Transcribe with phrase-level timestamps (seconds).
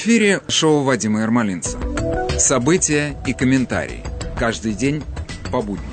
[0.00, 1.76] Эфире шоу Вадима Ермолинца.
[2.38, 4.04] События и комментарии.
[4.38, 5.02] Каждый день
[5.50, 5.90] по будням.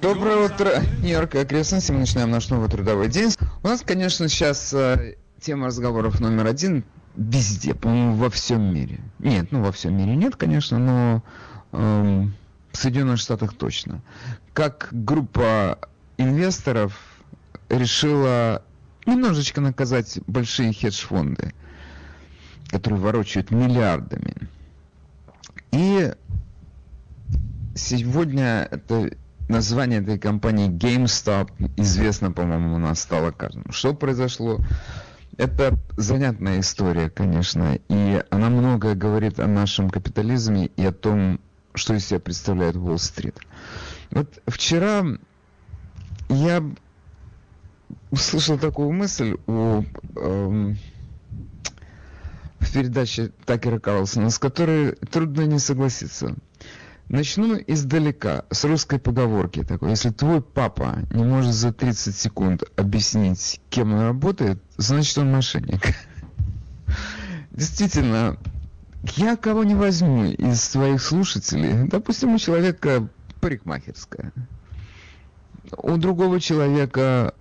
[0.00, 0.70] Доброе утро,
[1.02, 1.90] Нью-Йорк и окрестности.
[1.90, 3.32] Мы начинаем наш новый трудовой день.
[3.64, 6.84] У нас, конечно, сейчас э, тема разговоров номер один
[7.16, 9.00] везде, по-моему, во всем мире.
[9.18, 11.24] Нет, ну во всем мире нет, конечно, но
[11.72, 12.24] э,
[12.70, 14.00] в Соединенных Штатах точно.
[14.52, 15.80] Как группа
[16.18, 16.96] инвесторов
[17.68, 18.62] решила
[19.06, 21.52] немножечко наказать большие хедж-фонды
[22.70, 24.34] которые ворочают миллиардами.
[25.72, 26.12] И
[27.74, 29.10] сегодня это
[29.48, 33.72] название этой компании GameStop известно, по-моему, у нас стало каждому.
[33.72, 34.60] Что произошло?
[35.36, 41.40] Это занятная история, конечно, и она многое говорит о нашем капитализме и о том,
[41.74, 43.36] что из себя представляет Уолл-стрит.
[44.10, 45.04] Вот вчера
[46.28, 46.62] я
[48.10, 49.84] услышал такую мысль у
[50.16, 50.76] эм,
[52.60, 56.36] в передаче Такера Карлсона, с которой трудно не согласиться.
[57.08, 59.90] Начну издалека, с русской поговорки такой.
[59.90, 65.96] Если твой папа не может за 30 секунд объяснить, кем он работает, значит он мошенник.
[67.50, 68.36] Действительно,
[69.16, 73.08] я кого не возьму из своих слушателей, допустим, у человека
[73.40, 74.32] парикмахерская,
[75.76, 77.34] у другого человека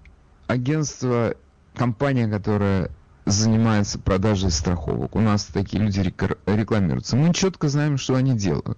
[0.47, 1.36] агентство,
[1.75, 2.90] компания, которая
[3.25, 5.16] занимается продажей страховок.
[5.16, 7.16] У нас такие люди рекламируются.
[7.16, 8.78] Мы четко знаем, что они делают.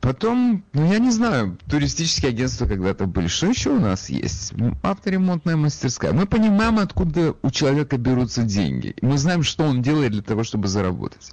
[0.00, 3.28] Потом, ну я не знаю, туристические агентства когда-то были.
[3.28, 4.52] Что еще у нас есть?
[4.82, 6.12] Авторемонтная мастерская.
[6.12, 8.96] Мы понимаем, откуда у человека берутся деньги.
[9.00, 11.30] Мы знаем, что он делает для того, чтобы заработать.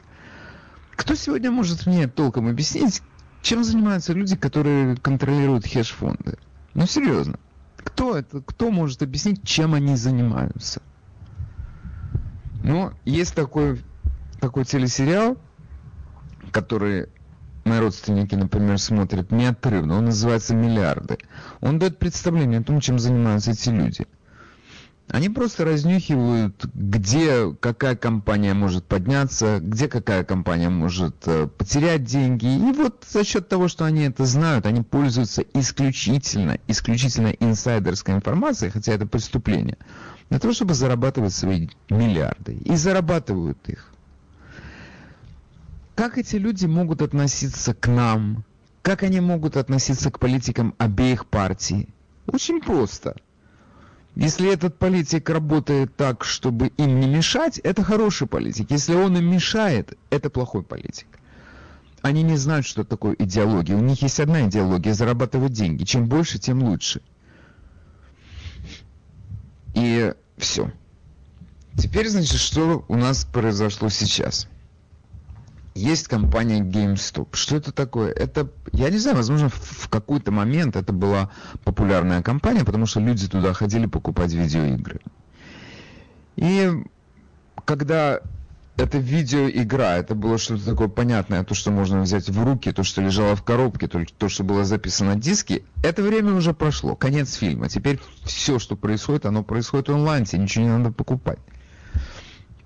[0.96, 3.02] Кто сегодня может мне толком объяснить,
[3.42, 6.38] чем занимаются люди, которые контролируют хедж-фонды?
[6.76, 7.40] Ну серьезно.
[7.78, 8.42] Кто это?
[8.42, 10.84] Кто может объяснить, чем они занимаются?
[12.70, 13.82] Ну, есть такой,
[14.40, 15.40] такой телесериал,
[16.52, 17.08] который
[17.66, 19.98] мои родственники, например, смотрят неотрывно.
[19.98, 21.18] Он называется «Миллиарды».
[21.62, 24.06] Он дает представление о том, чем занимаются эти люди.
[25.12, 32.46] Они просто разнюхивают, где какая компания может подняться, где какая компания может э, потерять деньги.
[32.46, 38.70] И вот за счет того, что они это знают, они пользуются исключительно, исключительно инсайдерской информацией,
[38.70, 39.78] хотя это преступление
[40.30, 42.54] для того, чтобы зарабатывать свои миллиарды.
[42.64, 43.92] И зарабатывают их.
[45.96, 48.44] Как эти люди могут относиться к нам?
[48.84, 51.90] Как они могут относиться к политикам обеих партий?
[52.28, 53.16] Очень просто.
[54.20, 58.70] Если этот политик работает так, чтобы им не мешать, это хороший политик.
[58.70, 61.08] Если он им мешает, это плохой политик.
[62.02, 63.78] Они не знают, что такое идеология.
[63.78, 65.86] У них есть одна идеология– зарабатывать деньги.
[65.86, 67.02] Чем больше, тем лучше.
[69.74, 70.70] И все.
[71.78, 74.50] Теперь, значит, что у нас произошло сейчас?
[75.80, 77.30] Есть компания GameStop.
[77.32, 78.12] Что это такое?
[78.12, 81.32] Это, я не знаю, возможно, в какой-то момент это была
[81.64, 85.00] популярная компания, потому что люди туда ходили покупать видеоигры.
[86.36, 86.70] И
[87.64, 88.20] когда
[88.76, 93.02] это видеоигра, это было что-то такое понятное, то, что можно взять в руки, то, что
[93.02, 97.36] лежало в коробке, то, то, что было записано на диске, это время уже прошло, конец
[97.36, 97.70] фильма.
[97.70, 101.40] Теперь все, что происходит, оно происходит онлайн, тебе ничего не надо покупать.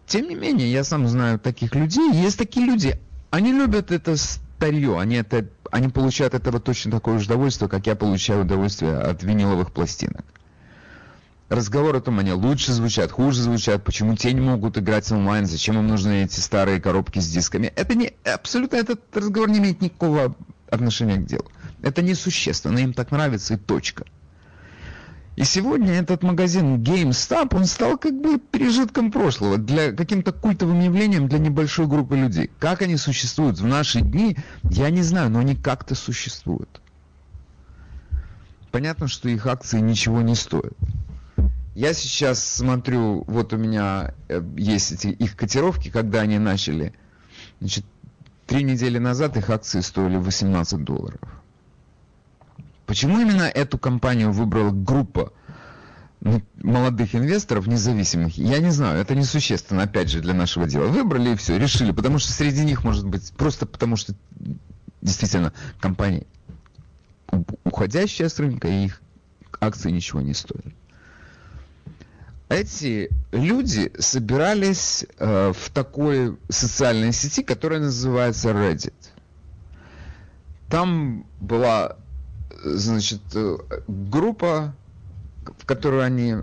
[0.07, 2.99] Тем не менее, я сам знаю таких людей, есть такие люди,
[3.31, 7.87] они любят это старье, они, это, они получают от этого точно такое же удовольствие, как
[7.87, 10.25] я получаю удовольствие от виниловых пластинок
[11.53, 15.77] разговор о том, они лучше звучат, хуже звучат, почему те не могут играть онлайн, зачем
[15.77, 17.71] им нужны эти старые коробки с дисками.
[17.75, 20.35] Это не, абсолютно этот разговор не имеет никакого
[20.69, 21.45] отношения к делу.
[21.81, 24.05] Это несущественно, им так нравится и точка.
[25.35, 31.27] И сегодня этот магазин GameStop, он стал как бы пережитком прошлого, для каким-то культовым явлением
[31.27, 32.51] для небольшой группы людей.
[32.59, 36.81] Как они существуют в наши дни, я не знаю, но они как-то существуют.
[38.71, 40.73] Понятно, что их акции ничего не стоят.
[41.73, 46.93] Я сейчас смотрю, вот у меня э, есть эти их котировки, когда они начали.
[47.59, 47.85] Значит,
[48.45, 51.42] три недели назад их акции стоили 18 долларов.
[52.85, 55.33] Почему именно эту компанию выбрала группа
[56.61, 58.37] молодых инвесторов, независимых?
[58.37, 60.87] Я не знаю, это несущественно, опять же, для нашего дела.
[60.87, 64.13] Выбрали и все, решили, потому что среди них может быть, просто потому что
[65.01, 66.25] действительно компания
[67.63, 69.01] уходящая с рынка, и их
[69.59, 70.73] акции ничего не стоят
[72.53, 78.93] эти люди собирались э, в такой социальной сети, которая называется Reddit.
[80.69, 81.97] Там была,
[82.63, 83.57] значит, э,
[83.87, 84.73] группа,
[85.59, 86.35] в которую они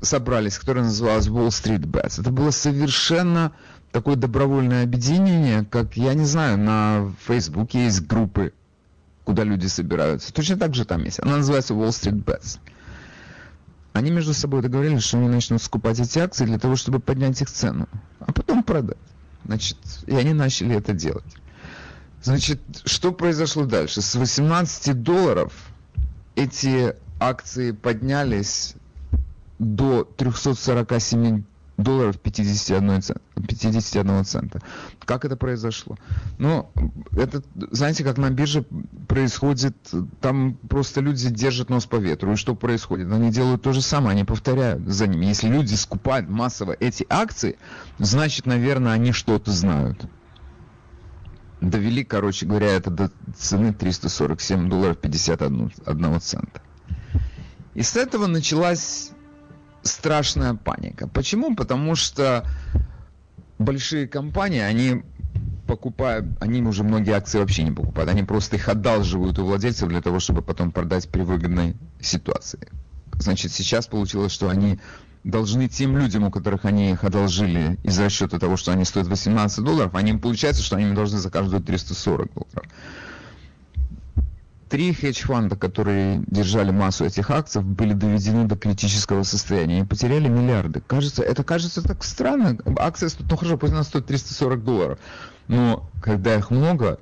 [0.00, 2.20] собрались, которое называлось Wall Street Bets.
[2.20, 3.52] Это было совершенно
[3.92, 8.52] такое добровольное объединение, как, я не знаю, на Фейсбуке есть группы,
[9.24, 10.32] куда люди собираются.
[10.32, 11.20] Точно так же там есть.
[11.20, 12.58] Она называется Wall Street Bets.
[13.92, 17.50] Они между собой договорились, что они начнут скупать эти акции для того, чтобы поднять их
[17.50, 17.88] цену,
[18.20, 18.96] а потом продать.
[19.44, 21.24] Значит, и они начали это делать.
[22.22, 24.02] Значит, что произошло дальше?
[24.02, 25.52] С 18 долларов
[26.36, 28.74] эти акции поднялись
[29.58, 31.44] до 347
[31.82, 34.60] долларов 51, цент, 51 цента.
[35.04, 35.96] Как это произошло?
[36.38, 36.70] Ну,
[37.12, 38.64] это, знаете, как на бирже
[39.08, 39.76] происходит,
[40.20, 42.32] там просто люди держат нос по ветру.
[42.32, 43.10] И что происходит?
[43.10, 45.26] Они делают то же самое, они повторяют за ними.
[45.26, 47.58] Если люди скупают массово эти акции,
[47.98, 50.04] значит, наверное, они что-то знают.
[51.60, 56.62] Довели, короче говоря, это до цены 347 долларов 51 цента.
[57.74, 59.12] И с этого началась
[59.82, 61.06] страшная паника.
[61.06, 61.54] Почему?
[61.54, 62.46] Потому что
[63.58, 65.02] большие компании, они
[65.66, 70.00] покупают, они уже многие акции вообще не покупают, они просто их одалживают у владельцев для
[70.00, 72.68] того, чтобы потом продать при выгодной ситуации.
[73.12, 74.80] Значит, сейчас получилось, что они
[75.24, 79.64] должны тем людям, у которых они их одолжили из расчета того, что они стоят 18
[79.64, 82.70] долларов, они получается, что они должны за каждую 340 долларов
[84.70, 90.80] три хедж-фонда, которые держали массу этих акций, были доведены до критического состояния и потеряли миллиарды.
[90.86, 92.56] Кажется, это кажется так странно.
[92.78, 94.98] Акция ну хорошо, пусть она стоит 340 долларов.
[95.48, 97.00] Но когда их много,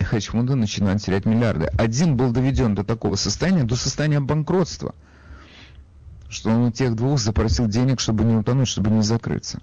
[0.00, 1.66] хедж-фонды начинают терять миллиарды.
[1.78, 4.94] Один был доведен до такого состояния, до состояния банкротства,
[6.28, 9.60] что он у тех двух запросил денег, чтобы не утонуть, чтобы не закрыться.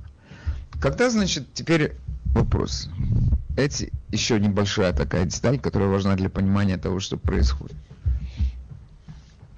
[0.82, 1.94] Когда, значит, теперь
[2.34, 2.90] вопрос.
[3.58, 7.76] Эти еще небольшая такая деталь, которая важна для понимания того, что происходит.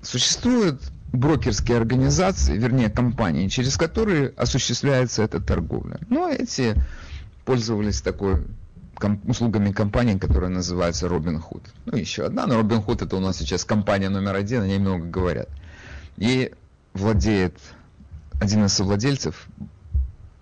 [0.01, 0.81] Существуют
[1.13, 5.99] брокерские организации, вернее компании, через которые осуществляется эта торговля.
[6.09, 6.75] Ну, а эти
[7.45, 8.43] пользовались такой
[9.27, 11.63] услугами компании, которая называется Robinhood.
[11.85, 15.05] Ну, еще одна, но Robinhood это у нас сейчас компания номер один, о ней много
[15.05, 15.49] говорят.
[16.17, 16.51] И
[16.93, 17.57] владеет
[18.39, 19.47] один из совладельцев,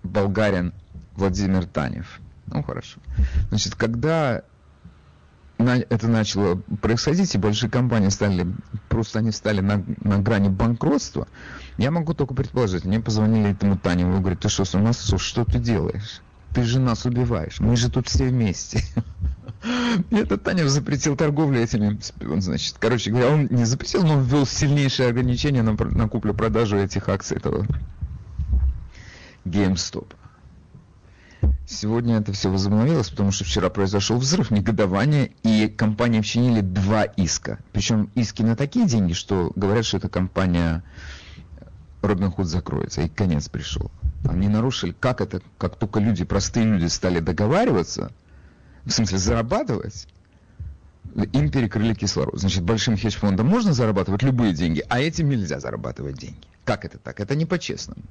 [0.03, 0.73] болгарин
[1.15, 2.19] Владимир Танев.
[2.47, 2.99] Ну, хорошо.
[3.49, 4.43] Значит, когда
[5.57, 8.47] это начало происходить, и большие компании стали,
[8.89, 11.27] просто они стали на, на грани банкротства,
[11.77, 15.19] я могу только предположить, мне позвонили этому Таневу и говорят, ты что, с ума сошел,
[15.19, 16.21] что ты делаешь?
[16.53, 18.83] Ты же нас убиваешь, мы же тут все вместе.
[20.11, 25.09] Этот Танев запретил торговлю этими, он, значит, короче говоря, он не запретил, но ввел сильнейшие
[25.09, 27.65] ограничения на, на куплю-продажу этих акций этого
[29.45, 30.07] GameStop.
[31.65, 37.59] Сегодня это все возобновилось, потому что вчера произошел взрыв негодования, и компании вчинили два иска.
[37.71, 40.83] Причем иски на такие деньги, что говорят, что эта компания
[42.01, 43.91] Робин Худ закроется, и конец пришел.
[44.27, 48.11] Они нарушили, как это, как только люди, простые люди стали договариваться,
[48.85, 50.07] в смысле зарабатывать,
[51.33, 52.39] им перекрыли кислород.
[52.39, 56.47] Значит, большим хедж-фондам можно зарабатывать любые деньги, а этим нельзя зарабатывать деньги.
[56.63, 57.19] Как это так?
[57.19, 58.03] Это не по-честному.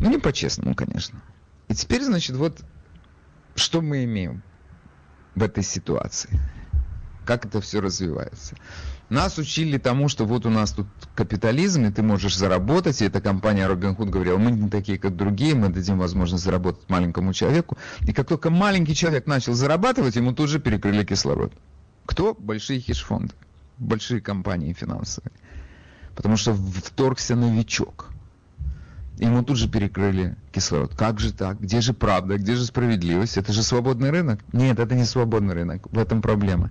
[0.00, 1.20] Ну, не по-честному, конечно.
[1.68, 2.62] И теперь, значит, вот
[3.54, 4.42] что мы имеем
[5.34, 6.30] в этой ситуации?
[7.24, 8.56] Как это все развивается?
[9.08, 13.20] Нас учили тому, что вот у нас тут капитализм, и ты можешь заработать, и эта
[13.20, 17.76] компания Robinhood говорила, мы не такие, как другие, мы дадим возможность заработать маленькому человеку.
[18.00, 21.52] И как только маленький человек начал зарабатывать, ему тут же перекрыли кислород.
[22.06, 22.34] Кто?
[22.34, 23.34] Большие хедж-фонды,
[23.78, 25.32] большие компании финансовые.
[26.14, 28.10] Потому что вторгся новичок
[29.18, 30.94] ему тут же перекрыли кислород.
[30.94, 31.60] Как же так?
[31.60, 32.36] Где же правда?
[32.36, 33.36] Где же справедливость?
[33.36, 34.40] Это же свободный рынок?
[34.52, 35.86] Нет, это не свободный рынок.
[35.92, 36.70] В этом проблема.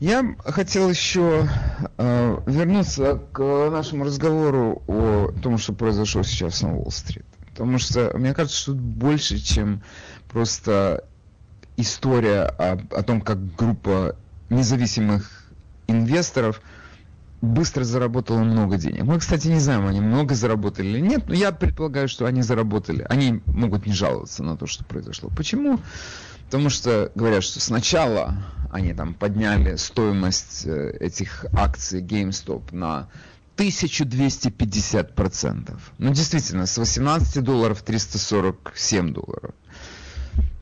[0.00, 1.48] Я хотел еще
[1.96, 7.24] э, вернуться к нашему разговору о том, что произошло сейчас на Уолл-стрит.
[7.50, 9.82] Потому что мне кажется, что больше, чем
[10.28, 11.04] просто
[11.76, 14.16] история о, о том, как группа
[14.50, 15.30] независимых
[15.86, 16.60] инвесторов–
[17.42, 19.02] быстро заработала много денег.
[19.02, 23.04] Мы, кстати, не знаем, они много заработали или нет, но я предполагаю, что они заработали.
[23.08, 25.28] Они могут не жаловаться на то, что произошло.
[25.36, 25.80] Почему?
[26.52, 28.34] Потому что говорят, что сначала
[28.70, 33.08] они там подняли стоимость э, этих акций GameStop на
[33.56, 35.78] 1250%.
[35.96, 39.54] Ну, действительно, с 18 долларов 347 долларов.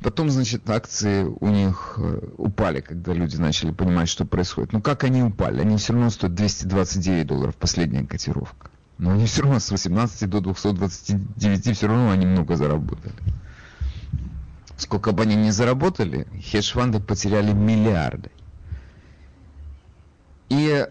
[0.00, 4.72] Потом, значит, акции у них э, упали, когда люди начали понимать, что происходит.
[4.72, 5.62] Ну как они упали?
[5.62, 8.70] Они все равно стоят 229 долларов, последняя котировка.
[8.98, 13.16] Но они все равно с 18 до 229 все равно они много заработали.
[14.80, 18.30] Сколько бы они ни заработали, хедж-фонды потеряли миллиарды.
[20.48, 20.86] И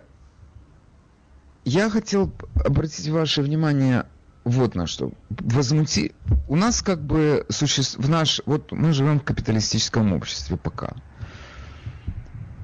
[1.66, 2.32] я хотел
[2.64, 4.06] обратить ваше внимание
[4.44, 5.12] вот на что.
[5.32, 6.14] Возмути...
[6.48, 7.98] У нас как бы существ...
[7.98, 8.44] в наш...
[8.46, 10.94] Вот мы живем в капиталистическом обществе пока.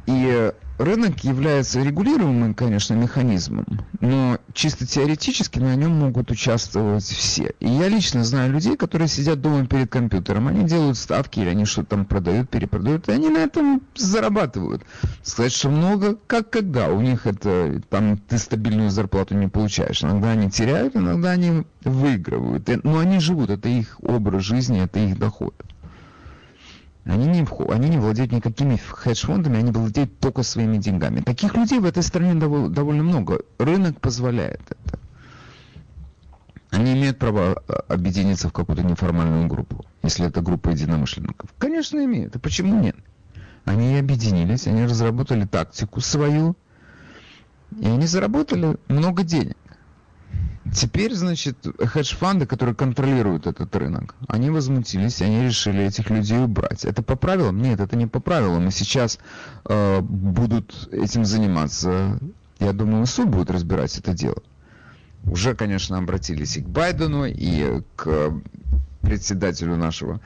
[0.06, 3.66] И рынок является регулируемым, конечно, механизмом,
[4.02, 7.54] но чисто теоретически на нем могут участвовать все.
[7.60, 11.66] И я лично знаю людей, которые сидят дома перед компьютером, они делают ставки или они
[11.66, 14.84] что-то там продают, перепродают, и они на этом зарабатывают.
[15.24, 16.90] Сказать, что много, как когда.
[16.90, 20.04] У них это, там ты стабильную зарплату не получаешь.
[20.04, 22.70] Иногда они теряют, иногда они выигрывают.
[22.84, 25.56] Но они живут, это их образ жизни, это их доход.
[27.06, 31.22] Они не, они не владеют никакими хедж-фондами, они владеют только своими деньгами.
[31.22, 33.42] Таких людей в этой стране довольно много.
[33.60, 35.00] Рынок позволяет это.
[36.72, 41.54] Они имеют право а, объединиться в какую-то неформальную группу, если это группа единомышленников.
[41.60, 42.36] Конечно, имеют.
[42.36, 42.96] И почему нет?
[43.66, 46.56] Они объединились, они разработали тактику свою,
[47.80, 49.58] и они заработали много денег.
[50.74, 56.86] Теперь, значит, хедж-фанды, которые контролируют этот рынок, они возмутились, они решили этих людей убрать.
[56.86, 57.62] Это по правилам?
[57.62, 58.68] Нет, это не по правилам.
[58.68, 59.20] И сейчас
[59.66, 62.20] э, будут этим заниматься.
[62.60, 64.42] Я думаю, суд будет разбирать это дело.
[65.24, 68.34] Уже, конечно, обратились и к Байдену, и к
[69.02, 70.20] председателю нашего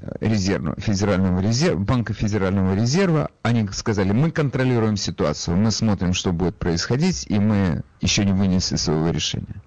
[0.00, 6.32] э, резервного, федерального резерва, банка федерального резерва, они сказали, мы контролируем ситуацию, мы смотрим, что
[6.32, 9.62] будет происходить, и мы еще не вынесли своего решения.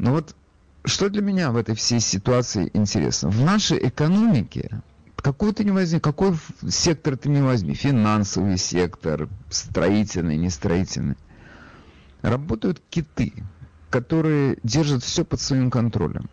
[0.00, 0.34] Но вот
[0.86, 3.28] что для меня в этой всей ситуации интересно?
[3.28, 4.80] В нашей экономике
[5.16, 6.34] какой ты не возьми, какой
[6.66, 11.16] сектор ты не возьми, финансовый сектор, строительный, нестроительный,
[12.22, 13.34] работают киты,
[13.90, 16.30] которые держат все под своим контролем.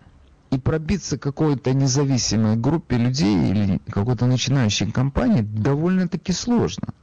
[0.49, 6.93] И пробиться какой-то независимой группе людей или какой-то начинающей компании довольно-таки сложно.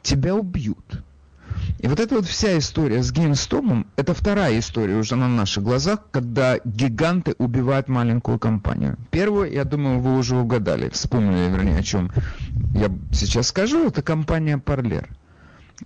[0.00, 1.04] Тебя убьют.
[1.78, 6.00] И вот эта вот вся история с GameStop, это вторая история уже на наших глазах,
[6.10, 8.96] когда гиганты убивают маленькую компанию.
[9.10, 12.10] Первую, я думаю, вы уже угадали, вспомнили, вернее, о чем
[12.74, 15.08] я сейчас скажу, это компания Parler.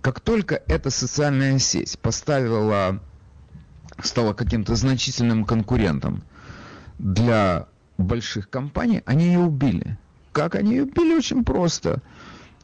[0.01, 2.99] Как только эта социальная сеть поставила,
[4.03, 6.23] стала каким-то значительным конкурентом
[6.99, 9.97] для больших компаний, они ее убили.
[10.31, 11.15] Как они ее убили?
[11.15, 12.01] Очень просто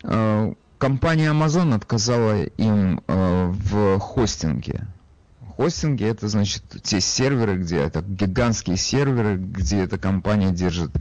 [0.03, 4.85] э, компания Amazon отказала им э, в хостинге.
[5.55, 10.91] Хостинги это значит те серверы, где это гигантские серверы, где эта компания держит,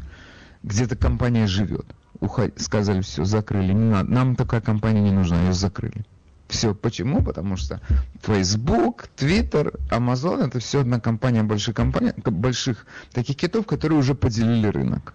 [0.62, 1.84] где эта компания живет.
[2.20, 2.52] Уход...
[2.58, 4.08] Сказали, все, закрыли, не надо.
[4.08, 6.04] Нам такая компания не нужна, ее закрыли.
[6.46, 6.76] Все.
[6.76, 7.20] Почему?
[7.20, 7.80] Потому что
[8.22, 14.68] Facebook, Twitter, Amazon это все одна компания, больших компаний, больших таких китов, которые уже поделили
[14.68, 15.12] рынок.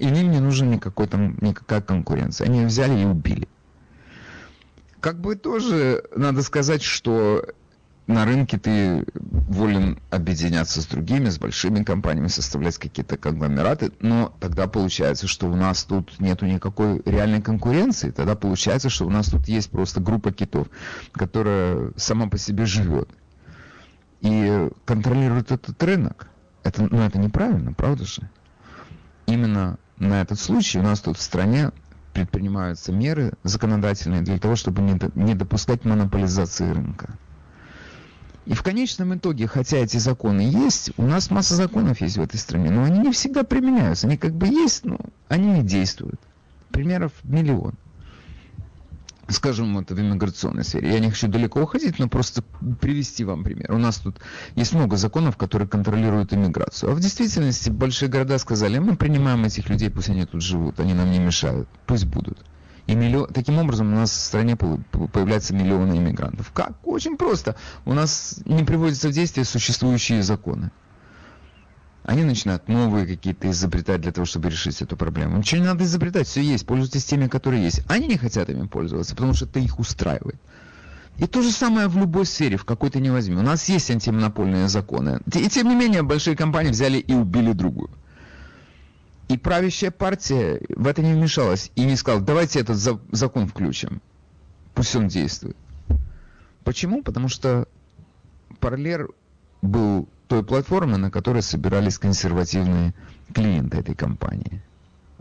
[0.00, 2.46] И им не нужна никакой там, никакая конкуренция.
[2.46, 3.46] Они взяли и убили.
[5.00, 7.44] Как бы тоже надо сказать, что
[8.06, 14.66] на рынке ты волен объединяться с другими, с большими компаниями, составлять какие-то конгломераты, но тогда
[14.66, 19.48] получается, что у нас тут нету никакой реальной конкуренции, тогда получается, что у нас тут
[19.48, 20.68] есть просто группа китов,
[21.12, 23.10] которая сама по себе живет
[24.22, 26.28] и контролирует этот рынок.
[26.62, 28.30] Это, ну, это неправильно, правда же?
[29.30, 31.70] Именно на этот случай у нас тут в стране
[32.14, 34.82] предпринимаются меры законодательные для того, чтобы
[35.14, 37.14] не допускать монополизации рынка.
[38.46, 42.38] И в конечном итоге, хотя эти законы есть, у нас масса законов есть в этой
[42.38, 44.08] стране, но они не всегда применяются.
[44.08, 46.20] Они как бы есть, но они не действуют.
[46.72, 47.74] Примеров миллион
[49.32, 50.92] скажем, вот в иммиграционной сфере.
[50.92, 52.42] Я не хочу далеко уходить, но просто
[52.80, 53.72] привести вам пример.
[53.72, 54.18] У нас тут
[54.54, 56.92] есть много законов, которые контролируют иммиграцию.
[56.92, 60.94] А в действительности большие города сказали, мы принимаем этих людей, пусть они тут живут, они
[60.94, 62.38] нам не мешают, пусть будут.
[62.86, 63.32] И миллион...
[63.32, 66.50] таким образом у нас в стране появляются миллионы иммигрантов.
[66.52, 66.72] Как?
[66.84, 67.54] Очень просто.
[67.84, 70.70] У нас не приводятся в действие существующие законы
[72.04, 75.38] они начинают новые какие-то изобретать для того, чтобы решить эту проблему.
[75.38, 77.82] Ничего не надо изобретать, все есть, пользуйтесь теми, которые есть.
[77.88, 80.40] Они не хотят ими пользоваться, потому что это их устраивает.
[81.18, 83.36] И то же самое в любой сфере, в какой то не возьми.
[83.36, 85.20] У нас есть антимонопольные законы.
[85.34, 87.90] И тем не менее, большие компании взяли и убили другую.
[89.28, 94.00] И правящая партия в это не вмешалась и не сказала, давайте этот закон включим.
[94.74, 95.56] Пусть он действует.
[96.64, 97.02] Почему?
[97.02, 97.68] Потому что
[98.58, 99.10] Парлер
[99.62, 102.94] был той платформы, на которой собирались консервативные
[103.34, 104.62] клиенты этой компании.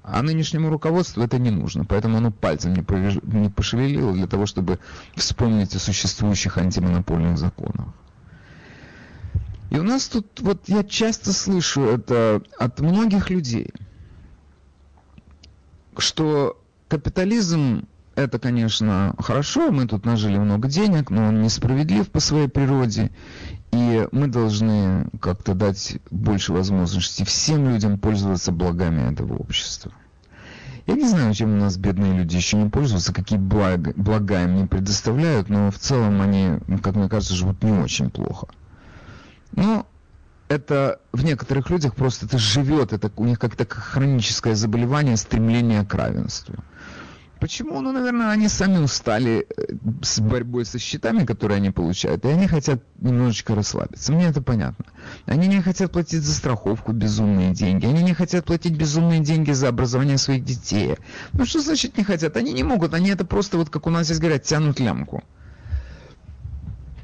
[0.03, 4.77] А нынешнему руководству это не нужно, поэтому оно пальцем не, пошевелило для того, чтобы
[5.15, 7.87] вспомнить о существующих антимонопольных законах.
[9.71, 13.73] И у нас тут, вот я часто слышу это от многих людей,
[15.97, 17.87] что капитализм
[18.19, 23.11] это, конечно, хорошо, мы тут нажили много денег, но он несправедлив по своей природе,
[23.71, 29.91] И мы должны как-то дать больше возможностей всем людям пользоваться благами этого общества.
[30.88, 34.55] Я не знаю, чем у нас бедные люди еще не пользуются, какие блага, блага им
[34.55, 38.47] не предоставляют, но в целом они, как мне кажется, живут не очень плохо.
[39.51, 39.85] Но
[40.47, 45.93] это в некоторых людях просто это живет, это у них как-то хроническое заболевание, стремление к
[45.93, 46.55] равенству.
[47.39, 47.79] Почему?
[47.79, 52.48] Ну, наверное, они сами устали э, с борьбой со счетами, которые они получают, и они
[52.48, 54.12] хотят немножечко расслабиться.
[54.12, 54.86] Мне это понятно.
[55.25, 57.86] Они не хотят платить за страховку безумные деньги.
[57.86, 60.98] Они не хотят платить безумные деньги за образование своих детей.
[61.31, 62.36] Ну, что значит не хотят?
[62.36, 62.93] Они не могут.
[62.93, 65.24] Они это просто, вот как у нас здесь говорят, тянут лямку.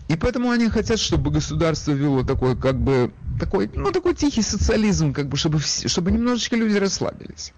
[0.09, 5.13] И поэтому они хотят, чтобы государство вело такой, как бы, такой, ну, такой тихий социализм,
[5.13, 7.53] как бы, чтобы, чтобы немножечко люди расслабились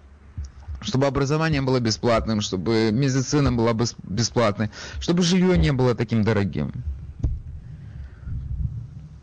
[0.80, 4.70] чтобы образование было бесплатным, чтобы медицина была бесплатной,
[5.00, 6.72] чтобы жилье не было таким дорогим.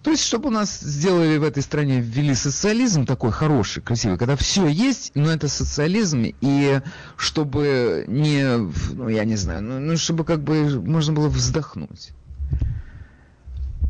[0.03, 4.35] То есть, чтобы у нас сделали в этой стране, ввели социализм такой хороший, красивый, когда
[4.35, 6.81] все есть, но это социализм, и
[7.17, 8.55] чтобы не,
[8.93, 12.11] ну, я не знаю, ну, ну чтобы как бы можно было вздохнуть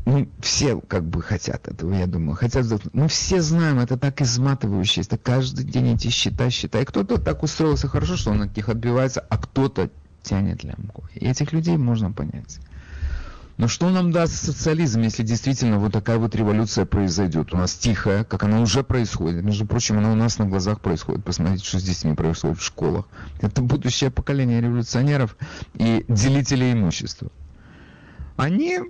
[0.06, 2.36] ну, все как бы хотят этого, я думаю.
[2.36, 6.80] Хотят, мы все знаем, это так изматывающе, это каждый день эти счета, счета.
[6.80, 9.90] И кто-то так устроился хорошо, что он от них отбивается, а кто-то
[10.22, 11.06] тянет лямку.
[11.14, 12.60] И этих людей можно понять.
[13.58, 17.54] Но что нам даст социализм, если действительно вот такая вот революция произойдет?
[17.54, 19.46] У нас тихая, как она уже происходит.
[19.46, 21.24] Между прочим, она у нас на глазах происходит.
[21.24, 23.08] Посмотрите, что здесь не происходит в школах.
[23.40, 25.38] Это будущее поколение революционеров
[25.76, 27.32] и делителей имущества.
[28.36, 28.82] Они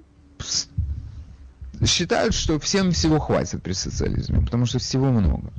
[1.85, 5.51] считают, что всем всего хватит при социализме, потому что всего много.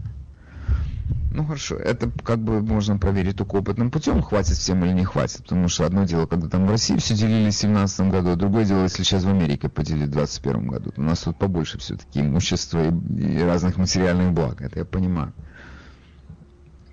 [1.31, 5.43] Ну хорошо, это как бы можно проверить только опытным путем, хватит всем или не хватит,
[5.43, 8.65] потому что одно дело, когда там в России все делили в 17 году, а другое
[8.65, 10.93] дело, если сейчас в Америке поделили в 21 году.
[10.97, 15.35] У нас тут побольше все-таки имущества и, и разных материальных благ, это я понимаю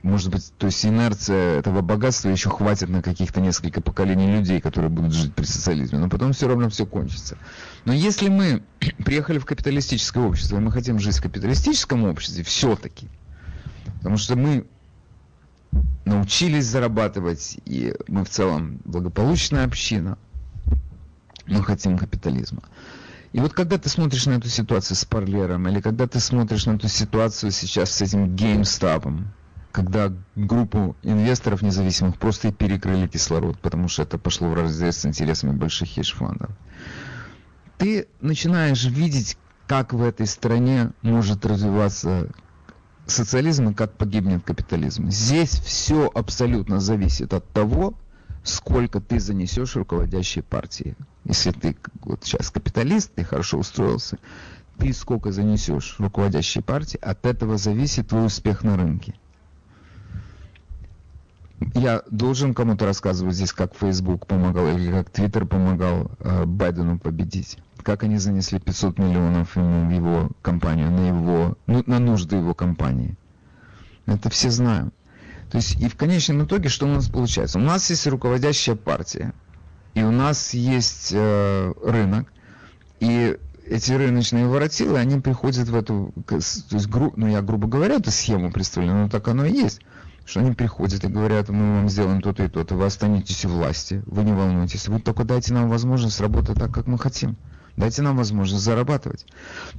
[0.03, 4.89] может быть, то есть инерция этого богатства еще хватит на каких-то несколько поколений людей, которые
[4.89, 7.37] будут жить при социализме, но потом все равно все кончится.
[7.85, 8.63] Но если мы
[9.05, 13.07] приехали в капиталистическое общество, и мы хотим жить в капиталистическом обществе, все-таки,
[13.99, 14.65] потому что мы
[16.03, 20.17] научились зарабатывать, и мы в целом благополучная община,
[21.47, 22.63] мы хотим капитализма.
[23.31, 26.73] И вот когда ты смотришь на эту ситуацию с Парлером, или когда ты смотришь на
[26.73, 29.23] эту ситуацию сейчас с этим GameStop,
[29.73, 35.51] когда группу инвесторов независимых просто перекрыли кислород, потому что это пошло в разрез с интересами
[35.51, 36.51] больших хедж-фондов.
[37.79, 42.29] Ты начинаешь видеть, как в этой стране может развиваться
[43.07, 45.09] социализм и как погибнет капитализм.
[45.09, 47.95] Здесь все абсолютно зависит от того,
[48.43, 50.95] сколько ты занесешь руководящей партии.
[51.25, 54.19] Если ты вот сейчас капиталист, ты хорошо устроился,
[54.77, 59.15] ты сколько занесешь руководящей партии, от этого зависит твой успех на рынке
[61.73, 67.57] я должен кому-то рассказывать здесь, как Facebook помогал или как Twitter помогал э, Байдену победить.
[67.83, 72.53] Как они занесли 500 миллионов ему в его компанию, на его, ну, на нужды его
[72.53, 73.17] компании.
[74.05, 74.93] Это все знают.
[75.51, 77.59] То есть и в конечном итоге что у нас получается?
[77.59, 79.33] У нас есть руководящая партия,
[79.93, 82.31] и у нас есть э, рынок,
[82.99, 87.95] и эти рыночные воротилы, они приходят в эту, то есть, гру, ну я грубо говоря,
[87.95, 89.81] эту схему представляю, но так оно и есть
[90.25, 94.01] что они приходят и говорят, мы вам сделаем то-то и то-то, вы останетесь у власти,
[94.05, 97.35] вы не волнуйтесь, вы только дайте нам возможность работать так, как мы хотим.
[97.75, 99.25] Дайте нам возможность зарабатывать.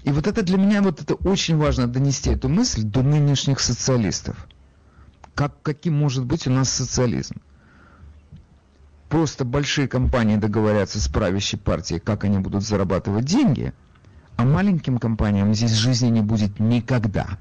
[0.02, 4.48] И вот это для меня, вот это очень важно донести эту мысль до нынешних социалистов.
[5.34, 7.36] Как, каким может быть у нас социализм?
[9.08, 13.72] Просто большие компании договорятся с правящей партией, как они будут зарабатывать деньги,
[14.36, 17.38] а маленьким компаниям здесь жизни не будет никогда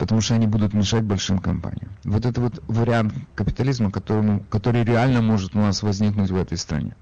[0.00, 1.90] потому что они будут мешать большим компаниям.
[2.04, 6.96] Вот это вот вариант капитализма, которому, который реально может у нас возникнуть в этой стране.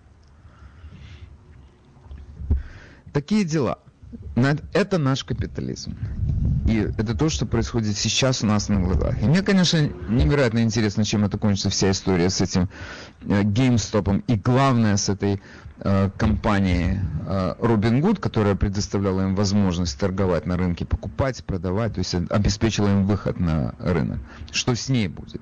[3.13, 3.79] Такие дела.
[4.73, 5.97] Это наш капитализм.
[6.67, 9.23] И это то, что происходит сейчас у нас на глазах.
[9.23, 12.69] И мне, конечно, невероятно интересно, чем это кончится вся история с этим
[13.23, 14.25] э, GameStop.
[14.27, 15.41] И главное, с этой
[15.81, 22.15] э, компанией э, Robinhood, которая предоставляла им возможность торговать на рынке, покупать, продавать, то есть
[22.15, 24.19] обеспечила им выход на рынок.
[24.51, 25.41] Что с ней будет?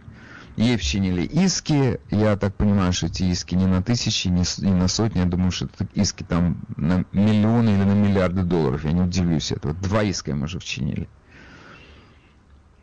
[0.57, 4.89] Ей вчинили иски, я так понимаю, что эти иски не на тысячи, не, не на
[4.89, 9.03] сотни, я думаю, что это иски там на миллионы или на миллиарды долларов, я не
[9.03, 9.75] удивлюсь этого.
[9.75, 11.09] Два иска им уже вчинили.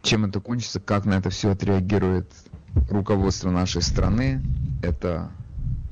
[0.03, 2.31] Чем это кончится, как на это все отреагирует
[2.89, 4.43] руководство нашей страны,
[4.83, 5.31] это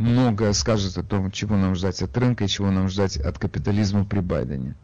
[0.01, 4.05] многое скажет о том, чего нам ждать от рынка и чего нам ждать от капитализма
[4.05, 4.75] при Байдене.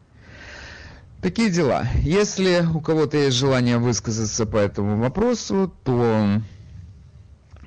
[1.21, 1.87] Такие дела.
[2.03, 6.41] Если у кого-то есть желание высказаться по этому вопросу, то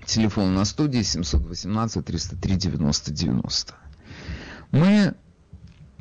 [0.07, 3.75] телефон на студии 718 303 90 90.
[4.71, 5.15] Мы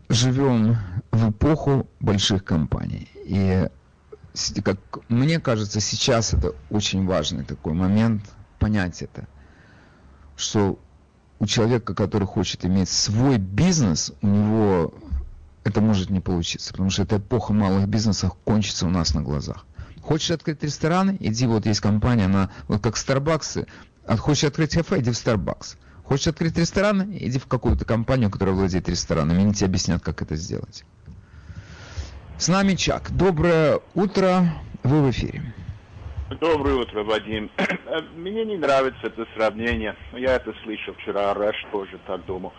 [0.10, 0.78] живем
[1.12, 3.10] в эпоху больших компаний.
[3.26, 3.68] И
[4.64, 4.78] как
[5.10, 8.24] мне кажется, сейчас это очень важный такой момент
[8.60, 9.28] понять это,
[10.36, 10.80] что
[11.40, 14.94] у человека, который хочет иметь свой бизнес, у него
[15.64, 19.66] это может не получиться, потому что эта эпоха малых бизнесов кончится у нас на глазах.
[20.02, 23.68] Хочешь открыть рестораны, иди, вот есть компания, она, вот как Starbucks,
[24.06, 25.78] а хочешь открыть кафе, иди в Starbucks.
[26.04, 30.36] Хочешь открыть ресторан, иди в какую-то компанию, которая владеет ресторанами, они тебе объяснят, как это
[30.36, 30.84] сделать.
[32.40, 33.12] С нами Чак.
[33.12, 35.54] Доброе утро, вы в эфире.
[36.30, 37.50] Доброе утро, Вадим.
[38.16, 39.96] Мне не нравится это сравнение.
[40.14, 42.54] Я это слышал вчера, Рэш тоже так думал.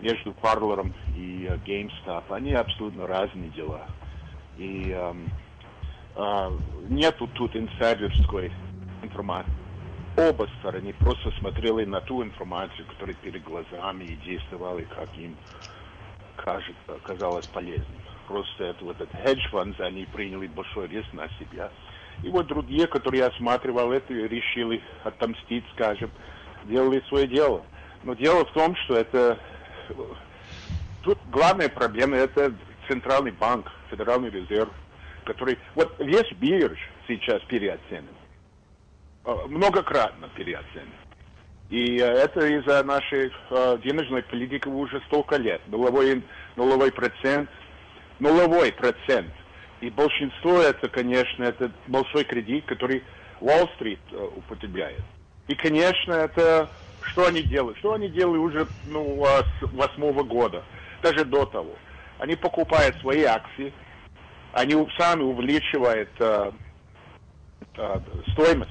[0.00, 2.24] Между Парлером и uh, GameStop.
[2.30, 3.86] Они абсолютно разные дела.
[4.56, 5.28] И um,
[6.14, 8.52] uh, нету тут инсайдерской
[9.02, 9.52] информации
[10.18, 15.36] оба стороны просто смотрели на ту информацию, которая перед глазами и действовали, как им
[16.36, 18.00] кажется, казалось полезным.
[18.26, 21.70] Просто это вот этот хедж-фонд, они приняли большой риск на себя.
[22.22, 26.10] И вот другие, которые осматривали это, решили отомстить, скажем,
[26.64, 27.62] делали свое дело.
[28.02, 29.38] Но дело в том, что это...
[31.02, 32.52] Тут главная проблема– это
[32.88, 34.70] Центральный банк, Федеральный резерв,
[35.24, 35.58] который...
[35.74, 38.08] Вот весь бирж сейчас переоценен.
[39.24, 40.92] Э, многократно переоценен.
[41.70, 45.60] И э, это из-за нашей э, денежной политики уже столько лет.
[45.68, 46.22] Нулевой,
[46.56, 47.50] нулевой процент,
[48.20, 49.30] нулевой процент.
[49.80, 53.04] И большинство это, конечно, это большой кредит, который
[53.40, 54.00] Уолл-стрит
[54.36, 55.02] употребляет.
[55.46, 56.68] И, конечно, это
[57.02, 57.78] что они делают?
[57.78, 60.62] Что они делают уже ну, с восьмого года,
[61.02, 61.74] даже до того.
[62.18, 63.72] Они покупают свои акции,
[64.52, 66.50] они сами увеличивают э,
[67.76, 68.00] э,
[68.32, 68.70] стоимость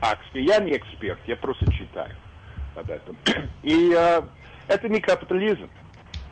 [0.00, 0.42] акции.
[0.46, 2.14] Я не эксперт, я просто читаю
[2.74, 3.16] об этом.
[3.62, 4.22] И э,
[4.68, 5.68] это не капитализм,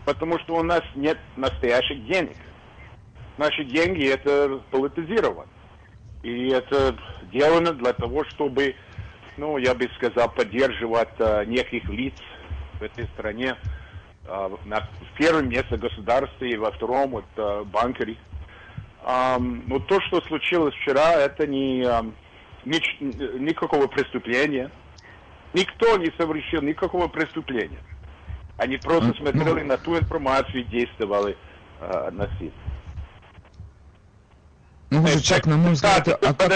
[0.05, 2.37] потому что у нас нет настоящих денег.
[3.38, 5.48] Наши деньги это политизировано.
[6.22, 6.96] И это
[7.29, 8.74] сделано для того, чтобы,
[9.37, 12.14] ну, я бы сказал, поддерживать э, неких лиц
[12.81, 13.57] в этой стране.
[14.27, 18.16] Э, на, в первом месте государства и во втором вот, э, банкеры.
[19.05, 21.83] Um, но то, что случилось вчера, это не...
[21.83, 22.12] Um,
[22.64, 24.70] нич, никакого преступления.
[25.55, 27.79] Никто не совершил никакого преступления.
[28.59, 31.37] Они просто смотрели на ту информацию и действовали
[31.81, 32.67] э, насильно.
[34.90, 36.53] Ну, уже, Чак, на мой взгляд, а как...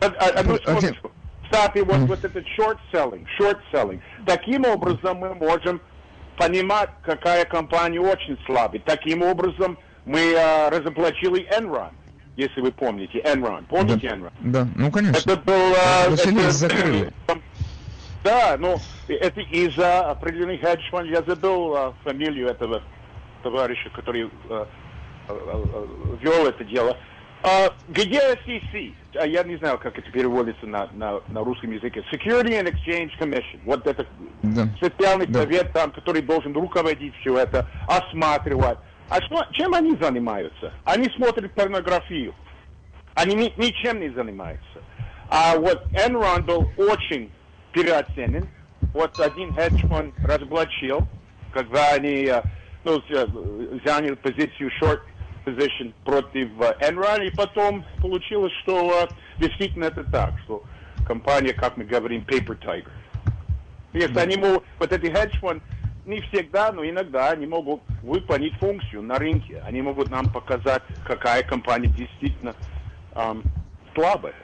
[0.00, 1.12] Одну секундочку.
[1.44, 4.00] Кстати, вот, вот это short selling, short selling.
[4.26, 5.80] Таким образом мы можем
[6.36, 8.82] понимать, какая компания очень слабая.
[8.84, 11.90] Таким образом мы э, разоблачили Enron
[12.38, 13.64] если вы помните, Enron.
[13.68, 14.14] Помните да.
[14.14, 14.32] Enron?
[14.40, 15.32] Да, ну конечно.
[15.32, 15.74] Это был...
[15.76, 17.12] А, это, закрыли.
[18.22, 18.76] Да, ну,
[19.08, 22.82] это из-за определенных хедж Я забыл фамилию этого
[23.42, 24.30] товарища, который
[26.20, 26.96] вел это дело.
[27.88, 28.94] Где SEC?
[29.14, 32.04] А я не знаю, как это переводится на, на, на русском языке.
[32.12, 33.60] Security and Exchange Commission.
[33.64, 34.06] Вот это
[34.42, 34.66] да.
[34.76, 35.42] специальный да.
[35.42, 38.78] совет там, который должен руководить все это, осматривать.
[39.08, 40.72] А что, чем они занимаются?
[40.84, 42.34] Они смотрят порнографию.
[43.14, 44.82] Они ни, ничем не занимаются.
[45.30, 47.30] А вот Enron был очень
[47.72, 48.48] переоценен.
[48.92, 51.06] Вот один хедж-фонд разоблачил,
[51.52, 52.42] когда они э,
[52.84, 53.02] ну,
[53.84, 55.00] заняли позицию short
[55.48, 59.08] position против э, Enron, и потом получилось, что э,
[59.40, 60.64] действительно это так, что
[61.06, 62.90] компания, как мы говорим, paper tiger.
[63.92, 65.62] Если они могут, вот эти хедж-фонд,
[66.04, 69.62] не всегда, но иногда они могут выполнить функцию на рынке.
[69.66, 72.54] Они могут нам показать, какая компания действительно
[73.14, 73.42] эм,
[73.94, 74.34] слабая.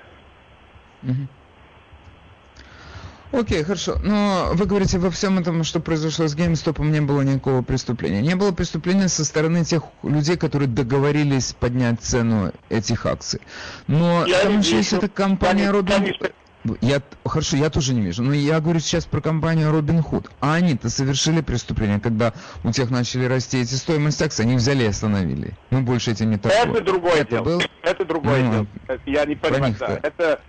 [3.35, 3.99] Окей, хорошо.
[4.03, 8.23] Но вы говорите, во всем этом, что произошло с GameStop, не было никакого преступления.
[8.23, 13.40] Не было преступления со стороны тех людей, которые договорились поднять цену этих акций.
[13.88, 16.33] Но я там еще есть эта компания Robin...
[16.81, 18.23] Я, хорошо, я тоже не вижу.
[18.23, 20.31] Но я говорю сейчас про компанию Robinhood.
[20.40, 24.87] А они-то совершили преступление, когда у тех начали расти эти стоимость акций, они взяли и
[24.87, 25.53] остановили.
[25.68, 26.75] Мы больше этим не торгуем.
[26.75, 27.44] Это другое это дело.
[27.44, 27.62] Был...
[27.83, 28.66] Это другое ну, дело.
[29.05, 30.01] Я не понимаю, да.
[30.03, 30.40] Это,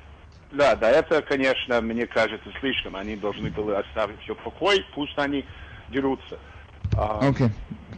[0.55, 2.95] да, да, это, конечно, мне кажется, слишком.
[2.95, 5.45] Они должны были оставить все в покое, пусть они
[5.89, 6.39] дерутся.
[6.97, 7.47] А, Окей.
[7.47, 7.51] Okay.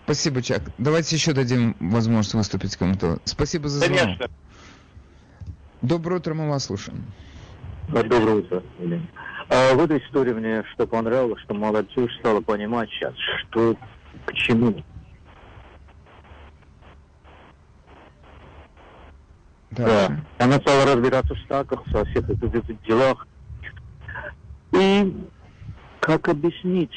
[0.05, 0.61] Спасибо, Чак.
[0.77, 3.19] Давайте еще дадим возможность выступить кому-то.
[3.25, 3.99] Спасибо за звонок.
[3.99, 4.27] Конечно.
[5.81, 7.03] Доброе утро, мы вас слушаем.
[7.89, 9.05] Доброе утро, Елена.
[9.49, 13.75] А в этой истории мне что понравилось, что молодежь стала понимать сейчас, что
[14.25, 14.83] к чему.
[19.71, 20.17] Да.
[20.37, 23.27] Она стала разбираться в штатах, во всех этих делах.
[24.71, 25.13] И
[25.99, 26.93] как объяснить?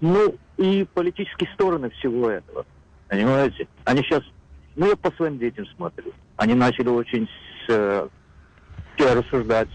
[0.00, 2.66] Ну, и политические стороны всего этого.
[3.08, 3.68] Понимаете?
[3.84, 4.22] Они сейчас,
[4.76, 6.12] ну, я по своим детям смотрю.
[6.36, 7.28] Они начали очень
[7.68, 8.08] э,
[8.98, 9.68] рассуждать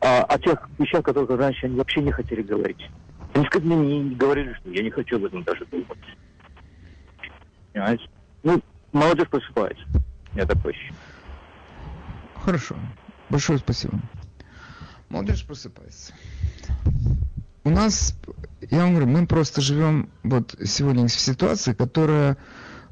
[0.00, 2.90] а, о тех вещах, которых раньше они вообще не хотели говорить.
[3.32, 5.98] Они сказали, мне не говорили, что я не хочу об этом даже думать.
[7.72, 8.04] Понимаете?
[8.42, 8.60] Ну,
[8.92, 9.84] молодежь просыпается.
[10.34, 10.94] Я такой ощущаю.
[12.44, 12.76] Хорошо.
[13.30, 14.00] Большое спасибо.
[15.08, 16.12] Молодежь просыпается.
[17.64, 18.14] У нас,
[18.70, 22.36] я вам говорю, мы просто живем вот сегодня в ситуации, которая,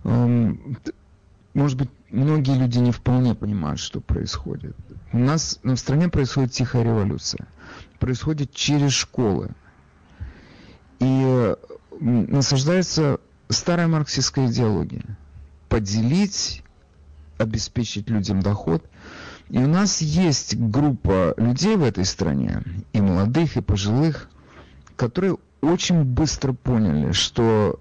[0.05, 0.79] эм,
[1.53, 4.75] может быть, многие люди не вполне понимают, что происходит.
[5.13, 7.47] У нас в стране происходит тихая революция.
[7.99, 9.51] Происходит через школы.
[11.01, 11.55] И
[12.01, 15.05] насаждается старая марксистская идеология.
[15.69, 16.63] Поделить,
[17.37, 18.83] обеспечить людям доход.
[19.53, 22.63] И у нас есть группа людей в этой стране,
[22.95, 24.31] и молодых, и пожилых,
[24.97, 27.79] которые очень быстро поняли, что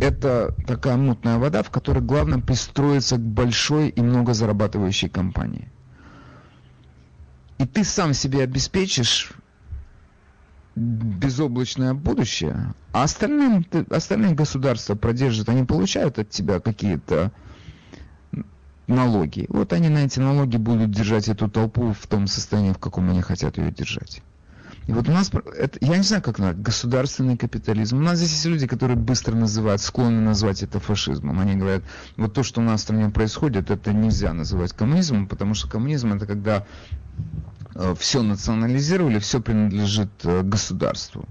[0.00, 5.68] это такая мутная вода, в которой главное пристроиться к большой и много зарабатывающей компании.
[7.58, 9.34] И ты сам себе обеспечишь
[10.74, 17.32] безоблачное будущее, а остальным, остальные государства продержат, они получают от тебя какие-то
[18.86, 19.46] налоги.
[19.48, 23.22] Вот они на эти налоги будут держать эту толпу в том состоянии, в каком они
[23.22, 24.22] хотят ее держать.
[24.88, 27.98] И вот у нас, это, я не знаю, как назвать, государственный капитализм.
[27.98, 31.38] У нас здесь есть люди, которые быстро называют, склонны назвать это фашизмом.
[31.38, 31.84] Они говорят,
[32.16, 36.12] вот то, что у нас в стране происходит, это нельзя называть коммунизмом, потому что коммунизм
[36.14, 36.66] это когда
[37.76, 41.28] э, все национализировали, все принадлежит э, государству.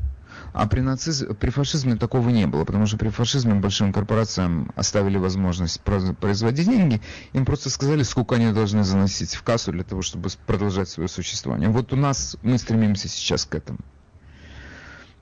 [0.53, 5.17] А при, нацизме, при фашизме такого не было, потому что при фашизме большим корпорациям оставили
[5.17, 7.01] возможность производить деньги,
[7.33, 11.69] им просто сказали, сколько они должны заносить в кассу для того, чтобы продолжать свое существование.
[11.69, 13.79] Вот у нас мы стремимся сейчас к этому.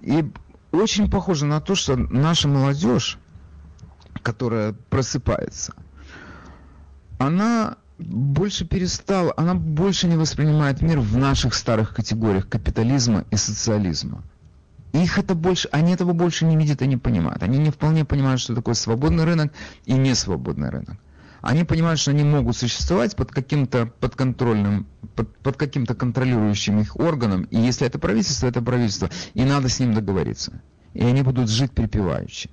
[0.02, 0.32] И
[0.72, 3.20] очень похоже на то, что наша молодежь,
[4.24, 5.74] которая просыпается,
[7.20, 14.24] она больше перестала, она больше не воспринимает мир в наших старых категориях капитализма и социализма.
[14.94, 17.44] Их это больше, они этого больше не видят и не понимают.
[17.44, 19.54] Они не вполне понимают, что такое свободный рынок
[19.86, 20.98] и несвободный рынок.
[21.42, 27.44] Они понимают, что они могут существовать под каким-то подконтрольным, под, под каким-то контролирующим их органом,
[27.44, 30.62] и если это правительство, это правительство, и надо с ним договориться.
[30.94, 32.50] И они будут жить припеваючи.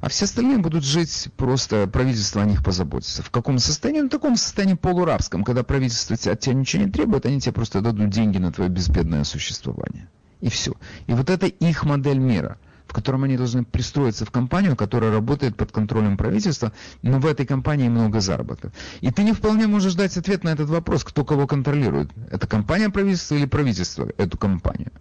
[0.00, 3.22] А все остальные будут жить просто, правительство о них позаботится.
[3.22, 4.02] В каком состоянии?
[4.02, 7.80] Ну, в таком состоянии полурабском, когда правительство от тебя ничего не требует, они тебе просто
[7.80, 10.08] дадут деньги на твое безбедное существование.
[10.40, 10.72] И все.
[11.06, 15.56] И вот это их модель мира, в котором они должны пристроиться в компанию, которая работает
[15.56, 16.72] под контролем правительства,
[17.02, 18.72] но в этой компании много заработков.
[19.00, 22.10] И ты не вполне можешь дать ответ на этот вопрос, кто кого контролирует.
[22.30, 24.92] Это компания правительства или правительство эту компанию?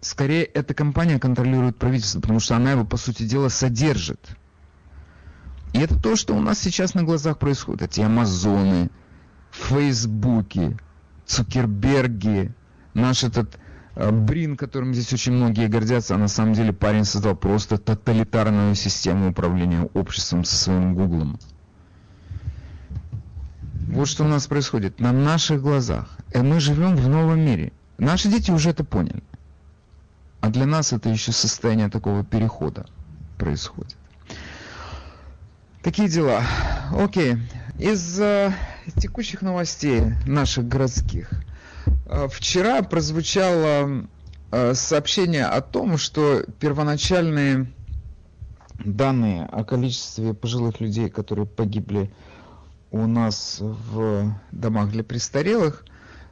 [0.00, 4.20] Скорее, эта компания контролирует правительство, потому что она его, по сути дела, содержит.
[5.72, 7.82] И это то, что у нас сейчас на глазах происходит.
[7.82, 8.90] Эти Амазоны,
[9.50, 10.76] Фейсбуки,
[11.26, 12.52] Цукерберги,
[12.92, 13.58] наш этот
[13.96, 19.30] Брин, которым здесь очень многие гордятся, а на самом деле парень создал просто тоталитарную систему
[19.30, 21.38] управления обществом со своим Гуглом.
[23.88, 26.18] Вот что у нас происходит на наших глазах.
[26.34, 27.72] И мы живем в новом мире.
[27.96, 29.22] Наши дети уже это поняли.
[30.40, 32.86] А для нас это еще состояние такого перехода
[33.38, 33.96] происходит.
[35.82, 36.42] Такие дела.
[36.92, 37.36] Окей.
[37.78, 38.52] Из э,
[38.96, 41.43] текущих новостей наших городских– Э,
[42.06, 44.06] вчера прозвучало
[44.50, 47.72] э, сообщение о том, что первоначальные
[48.84, 52.12] данные о количестве пожилых людей, которые погибли
[52.90, 55.84] у нас в домах для престарелых,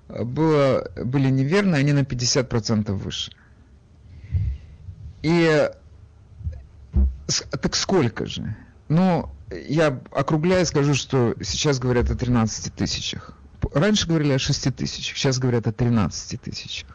[0.09, 3.33] э, было, были неверны, они на 50% выше.
[5.23, 5.71] И
[7.27, 8.57] так сколько же?
[8.89, 9.31] Ну,
[9.69, 13.39] я округляю, скажу, что сейчас говорят о 13 тысячах
[13.73, 16.89] раньше говорили о 6 тысячах, сейчас говорят о 13 тысячах.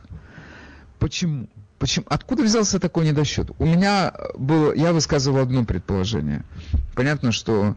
[0.99, 1.47] Почему?
[1.79, 2.05] Почему?
[2.09, 3.51] Откуда взялся такой недосчет?
[3.59, 6.43] У меня было, я высказывал одно предположение.
[6.95, 7.75] Понятно, что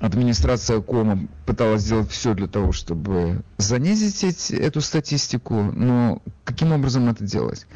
[0.00, 7.24] администрация Кома пыталась сделать все для того, чтобы занизить эту статистику, но каким образом это
[7.24, 7.66] делать?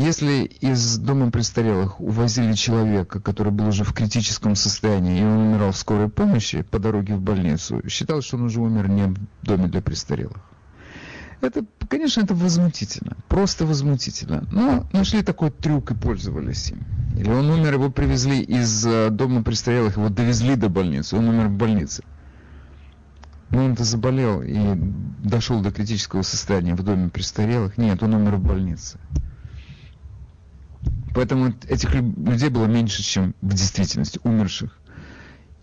[0.00, 5.72] Если из дома престарелых увозили человека, который был уже в критическом состоянии, и он умирал
[5.72, 9.66] в скорой помощи по дороге в больницу, считалось, что он уже умер не в доме
[9.68, 10.38] для престарелых.
[11.42, 14.46] Это, конечно, это возмутительно, просто возмутительно.
[14.50, 16.82] Но нашли такой трюк и пользовались им.
[17.18, 21.48] Или он умер, его привезли из э, дома престарелых, его довезли до больницы, он умер
[21.48, 22.04] в больнице.
[23.50, 24.56] Но он-то заболел и
[25.22, 27.76] дошел до критического состояния в доме престарелых.
[27.76, 28.98] Нет, он умер в больнице.
[31.14, 34.76] Поэтому этих людей было меньше, чем в действительности умерших.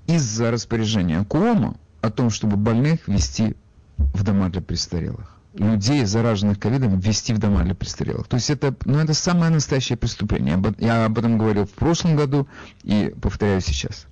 [0.08, 3.56] Из-за распоряжения Куома о том, чтобы больных вести
[3.98, 5.36] в дома для престарелых.
[5.54, 8.28] Людей, зараженных ковидом, ввести в дома для престарелых.
[8.28, 10.62] То есть это, ну, это самое настоящее преступление.
[10.78, 12.48] Я об этом говорил в прошлом году
[12.84, 14.06] и повторяю сейчас.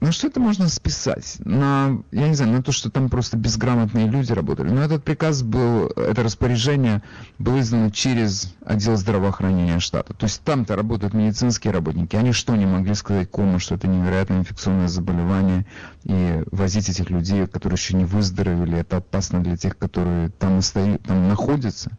[0.00, 1.36] На что это можно списать?
[1.40, 4.70] На, я не знаю, на то, что там просто безграмотные люди работали.
[4.70, 7.02] Но этот приказ был, это распоряжение
[7.38, 10.14] было издано через отдел здравоохранения штата.
[10.14, 12.16] То есть там-то работают медицинские работники.
[12.16, 15.66] Они что, не могли сказать кому, что это невероятное инфекционное заболевание,
[16.04, 21.02] и возить этих людей, которые еще не выздоровели, это опасно для тех, которые там, стоят,
[21.02, 21.90] там находятся?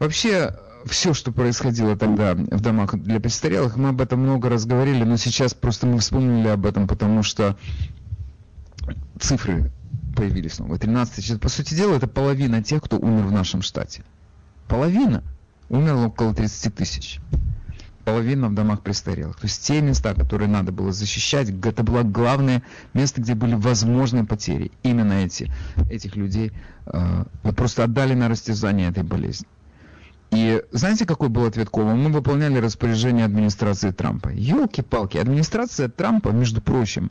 [0.00, 0.52] Вообще,
[0.86, 5.16] все, что происходило тогда в домах для престарелых, мы об этом много раз говорили, но
[5.16, 7.56] сейчас просто мы вспомнили об этом, потому что
[9.20, 9.70] цифры
[10.16, 10.78] появились снова.
[10.78, 14.04] 13 По сути дела, это половина тех, кто умер в нашем штате.
[14.68, 15.22] Половина.
[15.68, 17.18] Умерло около 30 тысяч.
[18.04, 19.36] Половина в домах престарелых.
[19.36, 22.62] То есть те места, которые надо было защищать, это было главное
[22.94, 24.72] место, где были возможные потери.
[24.82, 25.52] Именно эти,
[25.90, 26.52] этих людей
[26.86, 27.24] э,
[27.56, 29.46] просто отдали на растязание этой болезни.
[30.32, 31.92] И знаете, какой был ответ Кола?
[31.92, 34.30] Мы выполняли распоряжение администрации Трампа.
[34.30, 37.10] Елки-палки, администрация Трампа, между прочим,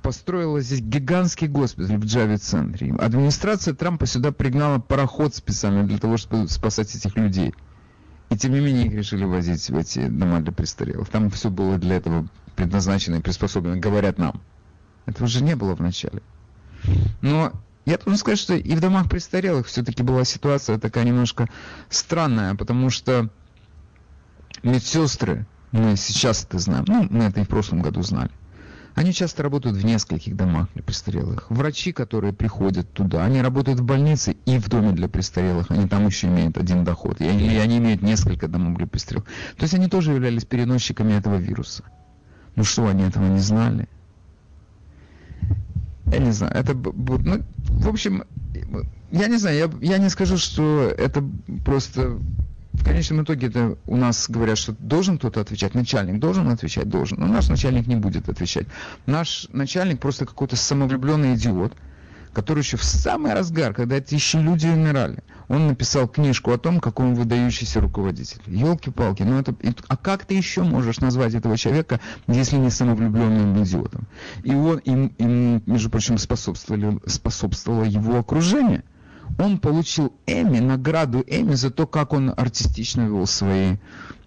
[0.00, 2.94] построила здесь гигантский госпиталь в Джави-центре.
[2.94, 7.52] Администрация Трампа сюда пригнала пароход специально для того, чтобы спасать этих людей.
[8.30, 11.08] И тем не менее их решили возить в эти дома для престарелых.
[11.08, 14.40] Там все было для этого предназначено и приспособлено, говорят нам.
[15.06, 16.22] Этого уже не было вначале.
[17.22, 17.52] Но
[17.86, 21.48] я должен сказать, что и в домах престарелых все-таки была ситуация такая немножко
[21.88, 23.30] странная, потому что
[24.62, 28.30] медсестры, мы сейчас это знаем, ну, мы это и в прошлом году знали,
[28.96, 31.50] они часто работают в нескольких домах для престарелых.
[31.50, 35.70] Врачи, которые приходят туда, они работают в больнице и в доме для престарелых.
[35.70, 37.20] Они там еще имеют один доход.
[37.20, 39.26] И они, и они имеют несколько домов для престарелых.
[39.58, 41.84] То есть они тоже являлись переносчиками этого вируса.
[42.54, 43.86] Ну что, они этого не знали?
[46.06, 46.72] Я не знаю, это...
[46.72, 48.24] Ну, в общем,
[49.10, 51.24] я не знаю, я, я не скажу, что это
[51.64, 52.18] просто...
[52.72, 57.18] В конечном итоге это у нас говорят, что должен кто-то отвечать, начальник должен отвечать, должен.
[57.18, 58.66] Но наш начальник не будет отвечать.
[59.06, 61.72] Наш начальник просто какой-то самовлюбленный идиот,
[62.36, 66.80] который еще в самый разгар, когда эти еще люди умирали, он написал книжку о том,
[66.80, 68.42] какой он выдающийся руководитель.
[68.46, 69.54] Елки-палки, ну это...
[69.88, 74.06] А как ты еще можешь назвать этого человека, если не самовлюбленным идиотом?
[74.42, 78.84] И он, им, им между прочим, способствовали, способствовало его окружение.
[79.38, 83.78] Он получил Эми, награду Эми за то, как он артистично вел свои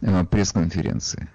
[0.01, 1.29] э, пресс-конференции.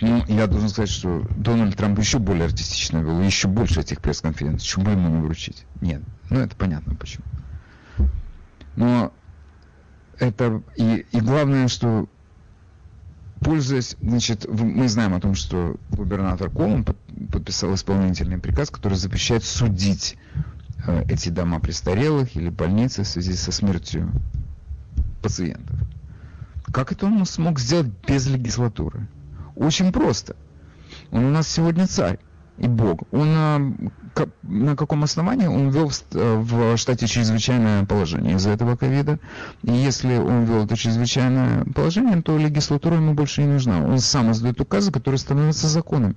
[0.00, 4.82] Ну, я должен сказать, что Дональд Трамп еще более артистично вел, еще больше этих пресс-конференций.
[4.82, 5.64] Бы ему не вручить?
[5.80, 6.02] Нет.
[6.30, 7.24] Ну, это понятно почему.
[8.76, 9.12] Но
[10.18, 10.62] это...
[10.76, 12.08] И, и главное, что
[13.40, 20.16] пользуясь, значит, мы знаем о том, что губернатор Колум подписал исполнительный приказ, который запрещает судить
[20.86, 24.10] э, эти дома престарелых или больницы в связи со смертью
[25.22, 25.76] пациентов.
[26.72, 29.08] Как это он смог сделать без легислатуры?
[29.58, 30.36] Очень просто.
[31.10, 32.18] Он у нас сегодня царь
[32.58, 33.02] и Бог.
[33.12, 33.74] Он на,
[34.42, 39.18] на каком основании он ввел в штате чрезвычайное положение из-за этого ковида.
[39.64, 43.84] И если он ввел это чрезвычайное положение, то легислатура ему больше не нужна.
[43.84, 46.16] Он сам издает указы, которые становятся законами.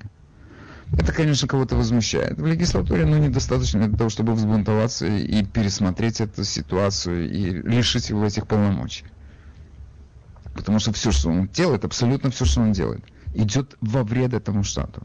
[0.93, 2.37] Это, конечно, кого-то возмущает.
[2.37, 8.25] В легислатуре, ну, недостаточно для того, чтобы взбунтоваться и пересмотреть эту ситуацию и лишить его
[8.25, 9.05] этих полномочий.
[10.53, 13.03] Потому что все, что он делает, абсолютно все, что он делает–
[13.33, 15.03] идет во вред этому штату.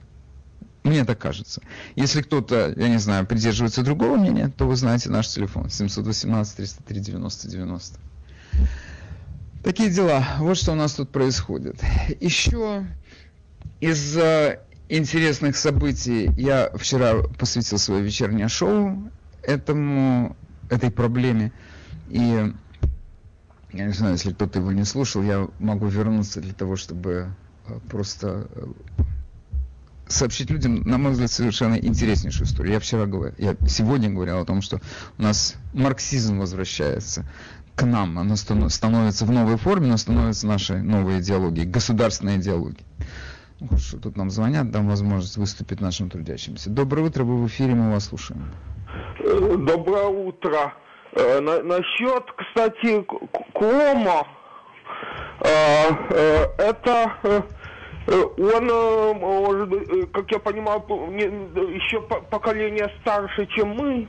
[0.85, 1.61] Мне так кажется.
[1.97, 7.99] Если кто-то, я не знаю, придерживается другого мнения, то вы знаете наш телефон 718-303-90-90.
[9.65, 10.25] Такие дела.
[10.39, 11.83] Вот что у нас тут происходит.
[12.21, 12.87] Еще
[13.81, 14.17] из
[14.89, 19.11] интересных событий я вчера посвятил свое вечернее шоу
[19.43, 20.37] этому,
[20.71, 21.51] этой проблеме.
[22.09, 22.53] И
[23.73, 27.35] я не знаю, если кто-то его не слушал, я могу вернуться для того, чтобы
[27.89, 28.67] просто э,
[30.09, 32.75] сообщить людям, на мой взгляд, совершенно интереснейшую историю.
[32.75, 34.81] Я вчера говорил, я сегодня говорил о том, что
[35.19, 37.25] у нас марксизм возвращается
[37.75, 42.87] к нам, оно становится в новой форме, но становится нашей новой идеологией, государственной идеологией.
[43.61, 46.71] Ну, хорошо, тут нам звонят, дам возможность выступить нашим трудящимся.
[46.71, 48.51] Доброе утро, вы в эфире, мы вас слушаем.
[49.19, 50.75] Э, доброе утро.
[51.13, 53.05] Э, на, насчет, кстати,
[53.55, 54.46] Кома, э,
[55.41, 57.43] это э,
[58.07, 60.81] он, может, как я понимаю,
[61.75, 64.09] еще поколение старше, чем мы,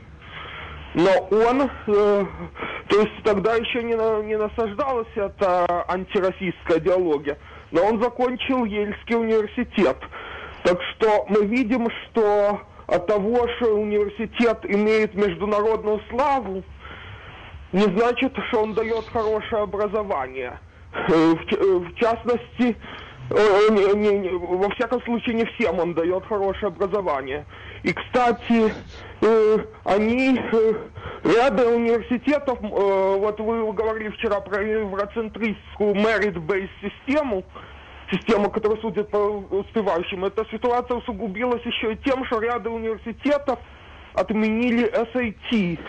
[0.94, 7.38] но он, то есть тогда еще не, не насаждалась эта антироссийская идеология,
[7.72, 9.98] но он закончил Ельский университет.
[10.64, 16.64] Так что мы видим, что от того, что университет имеет международную славу,
[17.74, 20.60] не значит, что он дает хорошее образование.
[20.94, 22.76] Э, в, э, в частности,
[23.30, 27.46] не, не, не, во всяком случае, не всем он дает хорошее образование.
[27.84, 28.74] И, кстати,
[29.22, 30.40] э, они,
[31.24, 37.44] ряды университетов, вот вы говорили вчера про евроцентристскую merit-based систему,
[38.10, 40.24] система, которая судит по успевающим.
[40.24, 43.60] Эта ситуация усугубилась еще и тем, что ряды университетов
[44.14, 45.80] отменили SAT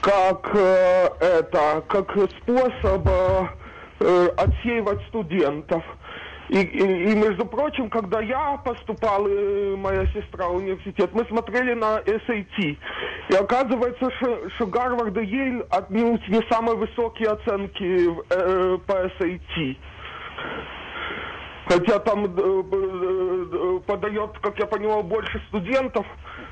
[0.00, 2.10] как это, как
[2.42, 3.08] способ
[4.00, 5.82] э, отсеивать студентов.
[6.48, 11.74] И, и, и, между прочим, когда я поступал, и моя сестра в университет, мы смотрели
[11.74, 12.78] на SAT.
[13.28, 19.76] И оказывается, что, что Гарвард и Йейль отнюдь не самые высокие оценки э, по SAT.
[21.68, 26.06] Хотя там э, э, подает, как я понимал, больше студентов.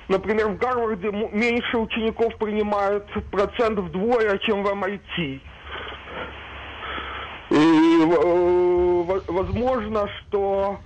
[0.09, 5.41] Например, в Гарварде меньше учеников принимают процент вдвое, чем в MIT.
[7.51, 10.79] И э, возможно, что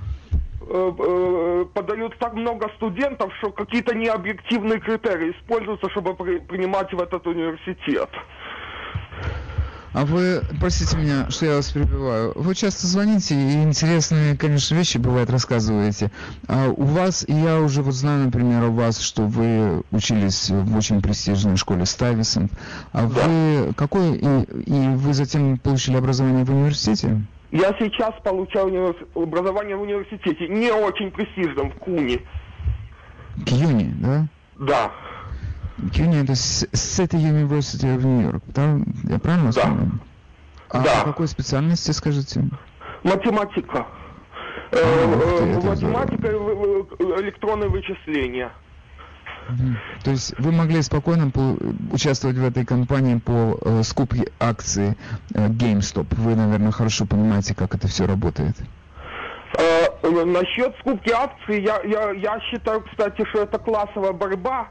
[1.75, 8.09] подают так много студентов, что какие-то необъективные критерии используются, чтобы принимать в этот университет.
[9.93, 14.99] А вы, простите меня, что я вас перебиваю, вы часто звоните и интересные, конечно, вещи,
[14.99, 16.13] бывает, рассказываете.
[16.47, 20.77] А у вас, и я уже вот знаю, например, у вас, что вы учились в
[20.77, 22.53] очень престижной школе Стайвисонт.
[22.93, 23.27] А да.
[23.27, 27.23] вы какой, и, и вы затем получили образование в университете?
[27.51, 28.95] Я сейчас получаю универ...
[29.17, 32.25] образование в университете, не очень престижном, в Куни.
[33.45, 34.27] Кьюни, да?
[34.57, 34.93] Да.
[35.93, 38.79] CUNY это City University of New York, да?
[39.05, 39.61] Я правильно да.
[39.61, 39.93] вспомнил?
[40.69, 41.05] А да.
[41.05, 42.45] какой специальности, скажите?
[43.03, 43.87] Математика.
[44.73, 48.53] А, э, э, математика и электронные вычисления.
[50.05, 51.33] То есть вы могли спокойно
[51.93, 54.97] участвовать в этой кампании по э, скупке акций
[55.35, 56.07] э, GameStop.
[56.11, 58.57] Вы, наверное, хорошо понимаете, как это все работает.
[59.59, 64.69] Э, насчет скупки акций, я, я, я считаю, кстати, что это классовая борьба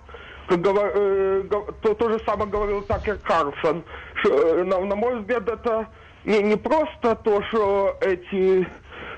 [0.55, 1.43] э,
[1.81, 3.83] то, то же самое говорил Такер Карлсон.
[4.15, 5.87] Что, э, на, на мой взгляд, это
[6.25, 8.67] не, не просто то, что эти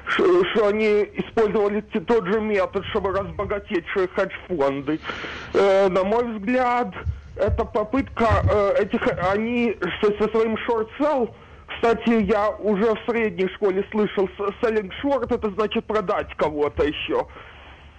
[0.07, 4.99] что, что они использовали тот же метод, чтобы разбогатеть, хедж-фонды.
[5.53, 6.93] Э, на мой взгляд,
[7.35, 9.01] это попытка э, этих,
[9.31, 11.33] они со, со своим шорт-селл,
[11.75, 14.29] кстати, я уже в средней школе слышал,
[14.61, 17.25] selling short, это значит продать кого-то еще.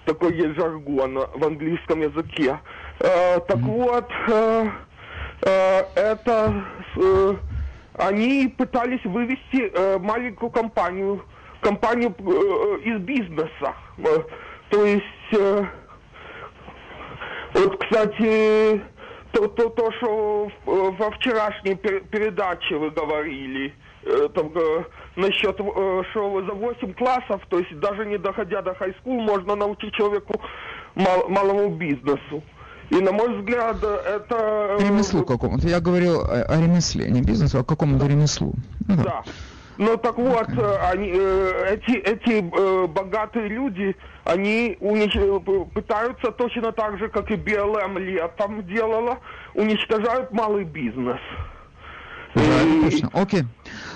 [0.05, 2.59] Такой есть жаргон в английском языке.
[3.03, 4.71] Э, так вот, э,
[5.43, 6.55] э, это
[7.95, 11.25] они пытались вывести маленькую компанию,
[11.61, 12.11] компанию
[12.85, 13.75] из бизнеса.
[14.71, 15.33] То есть,
[17.55, 18.81] вот, кстати,
[19.33, 23.75] то, то, то что во вчерашней передаче вы говорили,
[24.35, 24.53] там,
[25.17, 30.41] насчет, что за 8 классов, то есть даже не доходя до хай-скул, можно научить человеку
[30.95, 32.43] мал, малому бизнесу.
[32.93, 34.77] И, на мой взгляд, это...
[34.79, 35.67] Э, ремеслу какому-то.
[35.67, 38.53] Я говорил о, о ремесле, не бизнесу, а какому-то ремеслу.
[38.87, 39.03] Ну, да.
[39.03, 39.23] да.
[39.79, 40.61] Ну так вот, okay.
[40.61, 42.41] Э, они, э, эти, эти
[42.87, 45.15] богатые люди, они унич...
[45.73, 49.21] пытаются точно так же, как и БЛМ летом делала,
[49.55, 51.21] уничтожают малый бизнес.
[52.35, 52.91] Да, и...
[52.91, 53.11] точно.
[53.15, 53.45] Окей.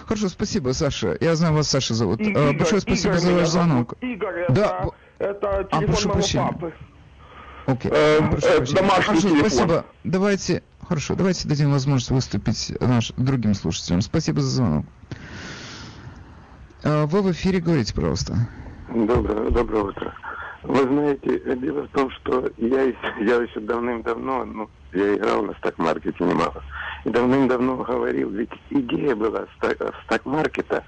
[0.06, 1.18] Хорошо, спасибо, Саша.
[1.20, 2.20] Я знаю, вас Саша зовут.
[2.20, 3.94] Игорь, Большое спасибо Игорь за ваш звонок.
[4.00, 4.86] Игорь, да.
[5.18, 6.46] это, это а, телефон а, моего прощения.
[6.46, 6.72] папы.
[7.66, 7.90] Окей.
[7.92, 9.50] Э, э, домашний Хорошо, телефон.
[9.50, 9.84] спасибо.
[10.04, 14.00] Давайте, хорошо, давайте дадим возможность выступить наш, другим слушателям.
[14.02, 14.86] Спасибо за звонок.
[16.84, 18.34] А, вы в эфире говорите, пожалуйста.
[18.88, 20.14] Доброе, доброе утро.
[20.62, 26.24] Вы знаете, дело в том, что я, я еще давным-давно, ну, я играл на стак-маркете
[26.24, 26.62] немало,
[27.04, 29.46] и давным-давно говорил, ведь идея была
[30.04, 30.84] стак-маркета,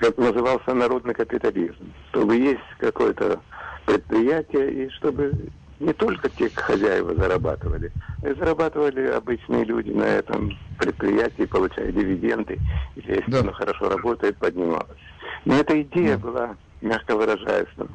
[0.00, 3.40] как назывался народный капитализм, чтобы есть какое-то
[3.86, 5.32] предприятие, и чтобы
[5.80, 12.58] не только те хозяева зарабатывали, и зарабатывали обычные люди на этом предприятии, получая дивиденды,
[12.96, 13.40] если да.
[13.40, 14.98] оно хорошо работает, поднималось.
[15.44, 16.18] Но эта идея да.
[16.18, 17.88] была, мягко выражаясь, ну,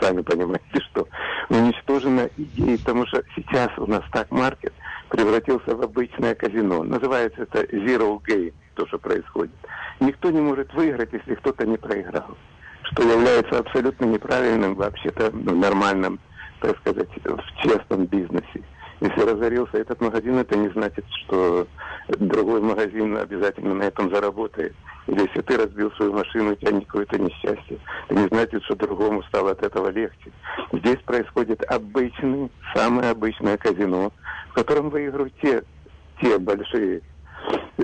[0.00, 1.08] сами понимаете, что
[1.48, 4.72] уничтожена идея, потому что сейчас у нас так маркет
[5.08, 6.82] превратился в обычное казино.
[6.82, 9.54] Называется это Zero Game то, что происходит.
[10.00, 12.36] Никто не может выиграть, если кто-то не проиграл.
[12.82, 16.20] Что является абсолютно неправильным вообще-то в нормальном,
[16.60, 18.62] так сказать, в честном бизнесе.
[19.00, 21.66] Если разорился этот магазин, это не значит, что
[22.08, 24.74] другой магазин обязательно на этом заработает.
[25.06, 27.78] Или если ты разбил свою машину, у тебя какое-то несчастье,
[28.08, 30.32] это не значит, что другому стало от этого легче.
[30.72, 34.12] Здесь происходит обычный, самое обычное казино,
[34.50, 35.62] в котором выигрывают те,
[36.20, 37.02] те большие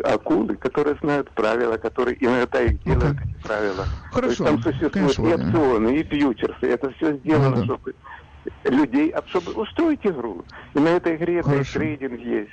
[0.02, 3.24] акулы, которые знают правила, которые иногда их делают, Okay.
[3.24, 3.84] эти правила.
[4.10, 6.66] Хорошо, То есть там существуют конечно, и опционы, и фьючерсы.
[6.66, 7.64] Это все сделано, Ну да.
[7.64, 7.94] чтобы
[8.64, 10.44] людей, а чтобы устроить игру.
[10.74, 11.78] И на этой игре это и Хорошо.
[11.78, 12.50] трейдинг есть.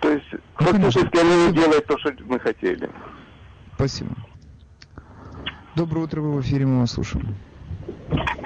[0.00, 0.90] То есть Ну, конечно.
[0.90, 2.90] фактически они не делают то, что мы хотели.
[3.74, 4.10] Спасибо.
[5.76, 7.34] Доброе утро, вы в эфире, мы вас слушаем.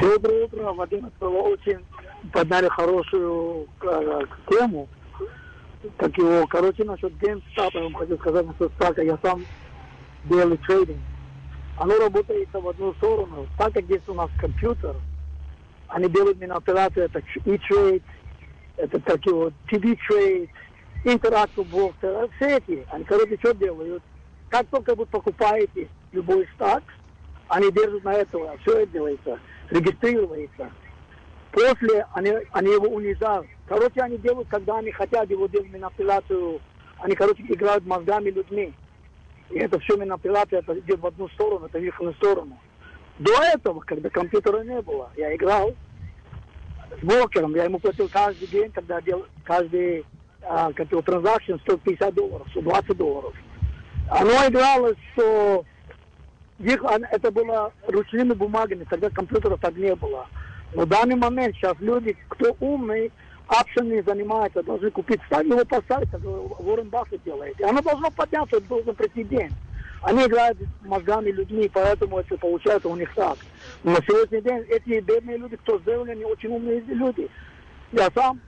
[0.00, 1.10] Доброе утро, Владимир.
[1.20, 1.78] Вы очень
[2.32, 4.88] подняли хорошую э, тему.
[5.98, 9.42] Так его, короче, насчет GameStop, я вам хочу сказать, насчет стака, я сам
[10.24, 10.98] делаю трейдинг.
[11.76, 13.46] Оно работает в одну сторону.
[13.56, 14.96] Так как здесь у нас компьютер,
[15.88, 18.02] они делают манипуляции, это e-trade,
[18.76, 20.48] это так его TV-trade,
[21.04, 22.86] интерактив брокер, все эти.
[22.90, 24.02] Они, короче, что делают?
[24.50, 26.82] Как только вы покупаете любой стак,
[27.48, 29.38] они держат на этого, все это делается,
[29.70, 30.70] регистрируется.
[31.50, 33.46] После они, они его унижают.
[33.66, 36.60] Короче, они делают, когда они хотят его делать манипуляцию,
[36.98, 38.72] они, короче, играют мозгами людьми.
[39.50, 42.58] И это все манипуляция, это идет в одну сторону, это в их сторону.
[43.18, 45.74] До этого, когда компьютера не было, я играл
[47.00, 50.04] с брокером, я ему платил каждый день, когда делал каждый
[50.42, 53.34] а, его транзакшн 150 долларов, 120 долларов.
[54.08, 55.64] Оно играло, что
[56.60, 60.26] их, он- это было ручными бумагами, тогда компьютеров так не было.
[60.74, 63.12] Но в данный момент сейчас люди, кто умный,
[63.46, 67.58] опшенами занимается, должны купить стак, его поставить, как Уоррен Баффет делает.
[67.60, 69.50] И оно должно подняться, должен прийти день.
[70.02, 73.38] Они играют мозгами людьми, поэтому это получается у них так.
[73.82, 77.28] На сегодняшний день эти бедные люди, кто сделали, они очень умные люди.
[77.92, 78.40] Я сам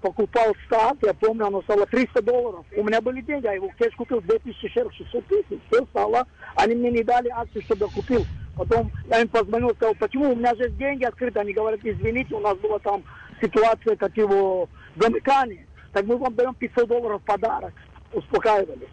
[0.00, 2.64] покупал стак, я помню, оно стало 300 долларов.
[2.76, 5.60] У меня были деньги, я его кэш купил 2600 тысяч.
[5.70, 8.26] Все стало, они мне не дали акции, чтобы я купил.
[8.56, 11.38] Потом я им позвонил, сказал, почему у меня же деньги открыты.
[11.38, 13.02] Они говорят, извините, у нас была там
[13.40, 15.66] ситуация, как его замыкание.
[15.92, 17.72] Так мы вам даем 500 долларов подарок.
[18.12, 18.88] Успокаивали.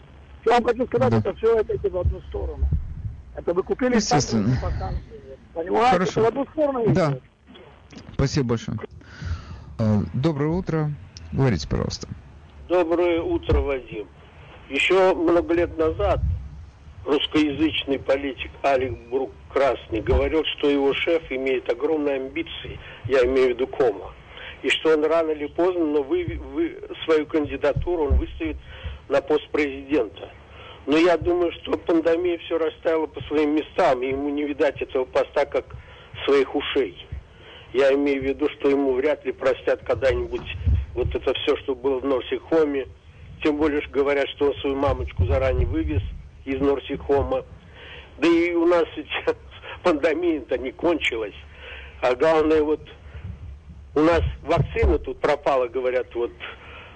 [0.48, 1.18] Я вам хочу сказать, Да.
[1.18, 2.66] это все это идет в одну сторону.
[3.36, 4.58] Это вы купили Естественно.
[4.62, 4.98] поставили.
[5.54, 5.91] Понимаете?
[5.91, 6.12] Хорошо.
[6.12, 7.12] Это в одну сторону Да.
[7.12, 7.24] идет.
[8.14, 8.78] Спасибо большое.
[9.80, 10.91] Э, Доброе утро.
[11.34, 12.08] Говорите, пожалуйста.
[12.70, 14.08] Доброе утро, Вадим.
[14.70, 16.22] Еще много лет назад
[17.06, 23.50] русскоязычный политик Алик Брук Красный говорил, что его шеф имеет огромные амбиции, я имею в
[23.52, 24.14] виду Кома,
[24.62, 28.58] и что он рано или поздно, но вы, вы- свою кандидатуру он выставит
[29.08, 30.30] на пост президента.
[30.88, 35.04] Но я думаю, что пандемия все расставила по своим местам, и ему не видать этого
[35.04, 35.66] поста как
[36.24, 37.06] своих ушей.
[37.74, 40.48] Я имею в виду, что ему вряд ли простят когда-нибудь
[40.96, 42.88] вот это все, что было в Норсихоме.
[43.44, 46.02] Тем более, что говорят, что он свою мамочку заранее вывез
[46.46, 47.44] из Норсихома.
[48.20, 49.36] Да и у нас сейчас
[49.84, 51.36] пандемия-то не кончилась.
[52.02, 52.82] А главное, вот
[53.94, 56.32] у нас вакцина тут пропала, говорят, вот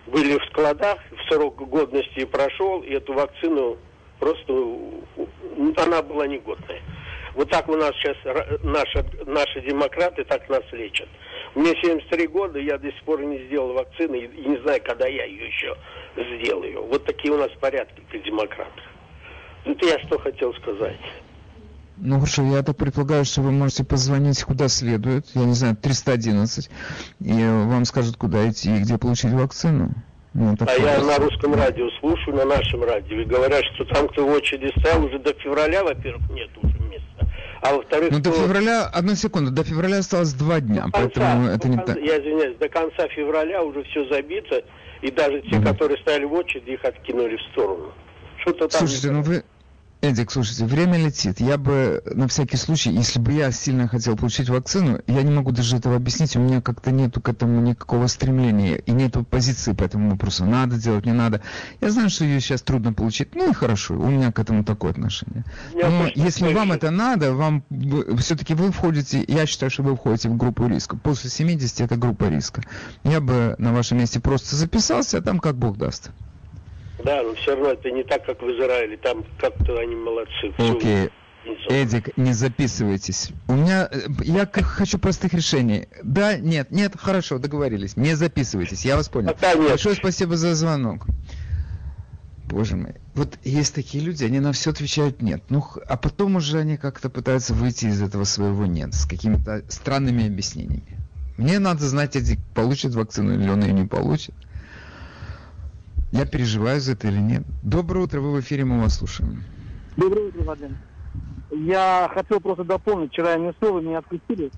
[0.08, 3.78] были в складах, в срок годности прошел, и эту вакцину
[4.20, 4.54] просто,
[5.78, 6.82] она была негодная.
[7.36, 8.18] Вот так у нас сейчас
[8.64, 11.08] наши, наши демократы так нас лечат.
[11.56, 15.26] Мне 73 года, я до сих пор не сделал вакцины и не знаю, когда я
[15.26, 15.76] ее еще
[16.16, 16.84] сделаю.
[16.84, 18.84] Вот такие у нас порядки при демократах.
[19.66, 21.00] Это я что хотел сказать.
[21.98, 26.70] Ну хорошо, я так предполагаю, что вы можете позвонить куда следует, я не знаю, 311,
[27.20, 29.92] и вам скажут, куда идти и где получить вакцину.
[30.34, 34.26] Ну, А я на русском радио слушаю, на нашем радио, и говорят, что там, кто
[34.26, 37.28] в очереди стоял, уже до февраля, во-первых, нет уже места.
[37.62, 41.48] А во-вторых, Ну, до февраля, одну секунду, до февраля осталось два дня, До конца, поэтому
[41.50, 41.98] это не конца- так.
[42.02, 44.64] Я извиняюсь, до конца февраля уже все забито,
[45.02, 45.66] и даже те, Мгм.
[45.66, 47.92] которые стояли в очереди, их откинули в сторону.
[48.40, 48.80] Что-то там...
[48.88, 49.44] Слушайте, ну вы...
[50.02, 51.40] Эдик, слушайте, время летит.
[51.40, 55.52] Я бы на всякий случай, если бы я сильно хотел получить вакцину, я не могу
[55.52, 59.84] даже этого объяснить, у меня как-то нету к этому никакого стремления и нету позиции по
[59.84, 60.46] этому вопросу.
[60.46, 61.44] Надо делать, не надо.
[61.82, 64.90] Я знаю, что ее сейчас трудно получить, ну и хорошо, у меня к этому такое
[64.90, 65.46] отношение.
[65.72, 67.64] Меня Но если вам это надо, вам
[68.18, 70.98] все-таки вы входите, я считаю, что вы входите в группу риска.
[70.98, 72.64] После 70 это группа риска.
[73.04, 76.10] Я бы на вашем месте просто записался, а там как Бог даст.
[77.04, 78.98] Да, но все равно это не так, как в Израиле.
[78.98, 80.54] Там как-то они молодцы.
[80.58, 81.10] Окей.
[81.46, 81.72] унесут.
[81.72, 83.32] Эдик, не записывайтесь.
[83.48, 85.88] У меня, э, я хочу простых решений.
[86.04, 87.98] Да, нет, нет, хорошо, договорились.
[87.98, 89.30] Не записывайтесь, я вас понял.
[89.34, 89.70] Пока нет.
[89.70, 91.08] Большое спасибо за звонок.
[92.46, 92.96] Боже мой.
[93.16, 95.42] Вот есть такие люди, они на все отвечают нет.
[95.50, 100.28] Ну, а потом уже они как-то пытаются выйти из этого своего нет с какими-то странными
[100.28, 101.00] объяснениями.
[101.38, 104.36] Мне надо знать, эти получат вакцину или он ее не получит.
[106.12, 107.44] Я переживаю за это или нет.
[107.64, 109.44] Доброе утро, вы в эфире, мы вас слушаем.
[109.96, 110.76] Доброе утро, Владимир.
[111.52, 114.52] Я хотел просто дополнить, вчера я не успел, вы меня отключили,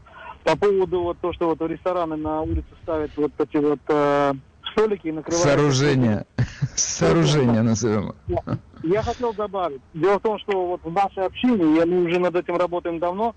[0.44, 4.34] по поводу вот то, что вот рестораны на улице ставят вот эти вот э,
[4.72, 5.44] столики и накрывают...
[5.44, 6.26] Сооружения.
[6.76, 8.16] Сооружения назовем.
[8.84, 9.82] Я хотел добавить.
[9.94, 13.36] Дело в том, что вот в нашей общине, и мы уже над этим работаем давно,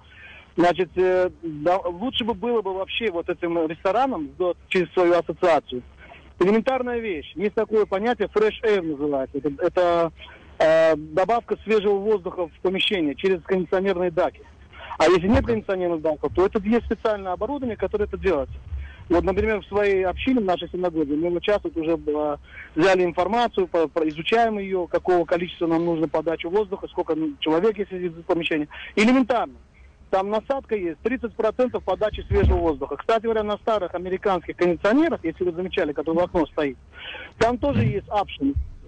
[0.56, 4.30] значит, э, да, лучше бы было бы вообще вот этим ресторанам
[4.68, 5.82] через свою ассоциацию.
[6.38, 7.32] Элементарная вещь.
[7.34, 9.38] Есть такое понятие fresh air называется.
[9.38, 10.12] Это, это
[10.58, 14.42] э, добавка свежего воздуха в помещение через кондиционерные даки.
[14.98, 18.48] А если нет кондиционерных даков, то это есть специальное оборудование, которое это делает.
[19.08, 22.36] Вот, например, в своей общине, в нашей синагоге, мы вот сейчас вот уже э,
[22.74, 23.68] взяли информацию,
[24.04, 28.68] изучаем ее, какого количества нам нужно подачи воздуха, сколько человек есть в помещении.
[28.96, 29.54] Элементарно.
[30.10, 32.96] Там насадка есть, 30% подачи свежего воздуха.
[32.96, 36.78] Кстати говоря, на старых американских кондиционерах, если вы замечали, который в окно стоит,
[37.38, 38.06] там тоже есть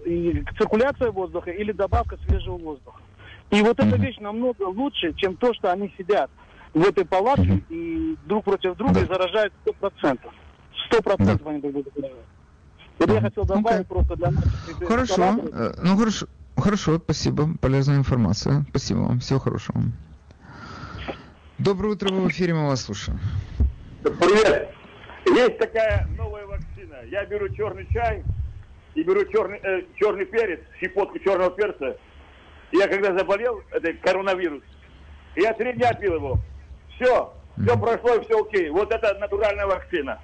[0.05, 3.01] и циркуляция воздуха или добавка свежего воздуха.
[3.51, 6.29] И вот эта вещь намного лучше, чем то, что они сидят
[6.73, 9.01] в этой палатке и друг против друга да.
[9.01, 10.19] и заражают 100%.
[10.91, 11.49] 100% да.
[11.49, 12.25] они друг друга заражают.
[12.99, 13.87] Вот я хотел добавить okay.
[13.87, 18.65] просто для наших Хорошо, э, ну хорошо, хорошо, спасибо, полезная информация.
[18.69, 19.81] Спасибо вам, всего хорошего.
[21.59, 23.19] Доброе утро, вы в эфире, мы вас слушаем.
[24.01, 24.73] Привет.
[25.25, 26.99] Есть такая новая вакцина.
[27.11, 28.23] Я беру черный чай
[28.95, 31.97] и беру черный, э, черный перец, щепотку черного перца.
[32.71, 34.63] Я когда заболел, это коронавирус,
[35.35, 36.39] я три дня пил его.
[36.95, 38.69] Все, все прошло и все окей.
[38.69, 40.21] Вот это натуральная вакцина.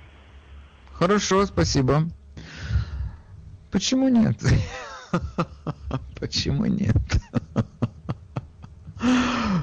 [0.93, 2.03] Хорошо, спасибо.
[3.71, 4.37] Почему нет?
[6.19, 6.95] Почему нет?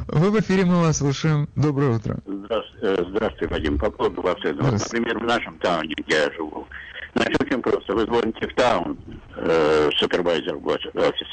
[0.09, 1.49] Вы в эфире, мы вас слушаем.
[1.57, 2.18] Доброе утро.
[2.26, 3.78] Здравствуйте, здравствуйте Вадим.
[3.78, 4.62] По поводу вакцины.
[4.62, 6.66] Вот, например, в нашем тауне, где я живу.
[7.14, 7.95] Значит, очень просто.
[7.95, 8.99] Вы звоните в таун,
[9.36, 11.28] э, супервайзер в офис,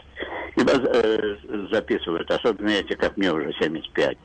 [0.55, 1.36] и вас э,
[1.72, 4.18] записывают, особенно эти, как мне уже 75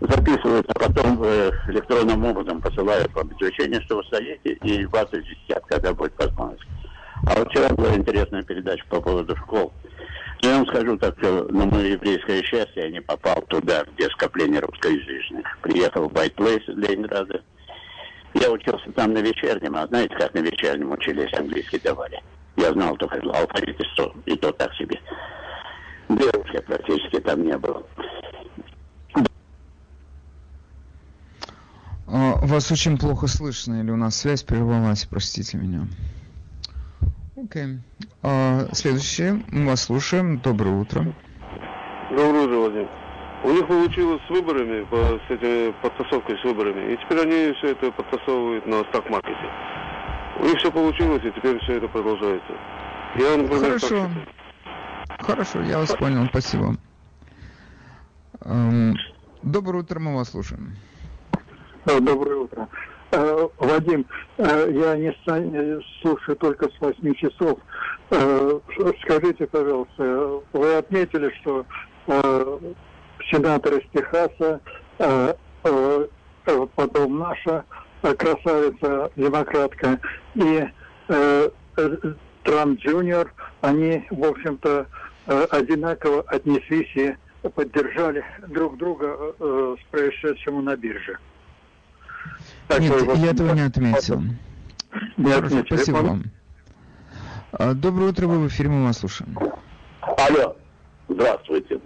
[0.00, 5.64] записывают, а потом э, электронным образом посылают вам извещение, что вы стоите, и вас известят,
[5.66, 6.62] когда будет возможность.
[7.26, 9.72] А вот вчера была интересная передача по поводу школ.
[10.42, 14.60] Я вам скажу так, что на мое еврейское счастье я не попал туда, где скопление
[14.60, 15.58] русскоязычных.
[15.62, 17.42] Приехал в из Ленинграда.
[18.34, 22.22] Я учился там на вечернем, а знаете, как на вечернем учились, английский давали.
[22.56, 25.00] Я знал только алфавит и то, и то так себе.
[26.08, 27.82] Девушки практически там не было.
[32.08, 35.88] А, вас очень плохо слышно, или у нас связь прервалась, простите меня.
[37.36, 37.64] Окей.
[37.64, 37.78] Okay.
[38.28, 40.38] А, следующее, мы вас слушаем.
[40.38, 41.04] Доброе утро.
[42.10, 42.88] Доброе утро, Владимир.
[43.44, 47.68] У них получилось с выборами, по, с этими подтасовкой с выборами, и теперь они все
[47.68, 49.48] это подтасовывают на стак-маркете.
[50.40, 52.52] У них все получилось, и теперь все это продолжается.
[53.14, 54.10] Я, например, Хорошо.
[55.20, 56.74] Хорошо, я вас понял, спасибо.
[58.40, 58.96] Эм,
[59.44, 60.74] доброе утро, мы вас слушаем.
[61.84, 62.68] Доброе утро.
[63.16, 64.04] Э, Вадим,
[64.36, 67.58] э, я не слушаю только с 8 часов.
[69.02, 71.66] Скажите, пожалуйста, вы отметили, что
[73.28, 74.60] сенатор из Техаса,
[76.76, 77.64] потом наша
[78.00, 79.98] красавица, демократка,
[80.34, 80.68] и
[82.44, 84.86] Трамп Джуниор, они, в общем-то,
[85.50, 87.16] одинаково отнеслись и
[87.48, 91.18] поддержали друг друга с происшедшему на бирже.
[92.68, 94.22] Так, Нет, вот, я этого не отметил.
[95.16, 96.24] Не Хорошо, спасибо вам.
[97.52, 99.36] А, доброе утро, вы в эфире, мы вас слушаем.
[100.00, 100.56] Алло,
[101.08, 101.80] здравствуйте.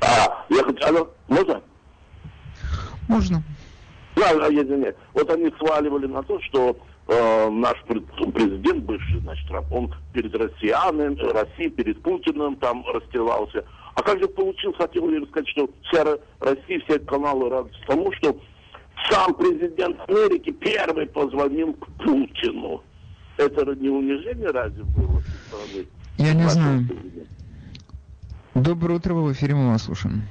[0.00, 1.62] А, я хочу, алло, можно?
[3.08, 3.42] Можно.
[4.16, 4.96] Да, извиняюсь.
[5.14, 6.76] Вот они сваливали на то, что
[7.06, 13.64] э, наш президент, бывший, значит, он перед россиянами, Россией, перед Путиным там расстилался.
[13.94, 16.04] А как же получилось, хотел я сказать, что вся
[16.40, 18.36] Россия, все каналы радуются тому, что
[19.10, 22.82] сам президент Америки первый позвонил к Путину.
[23.36, 25.22] Это не унижение разве было?
[26.16, 26.86] Я не знаю.
[28.54, 30.22] Доброе утро, вы в эфире, мы вас слушаем.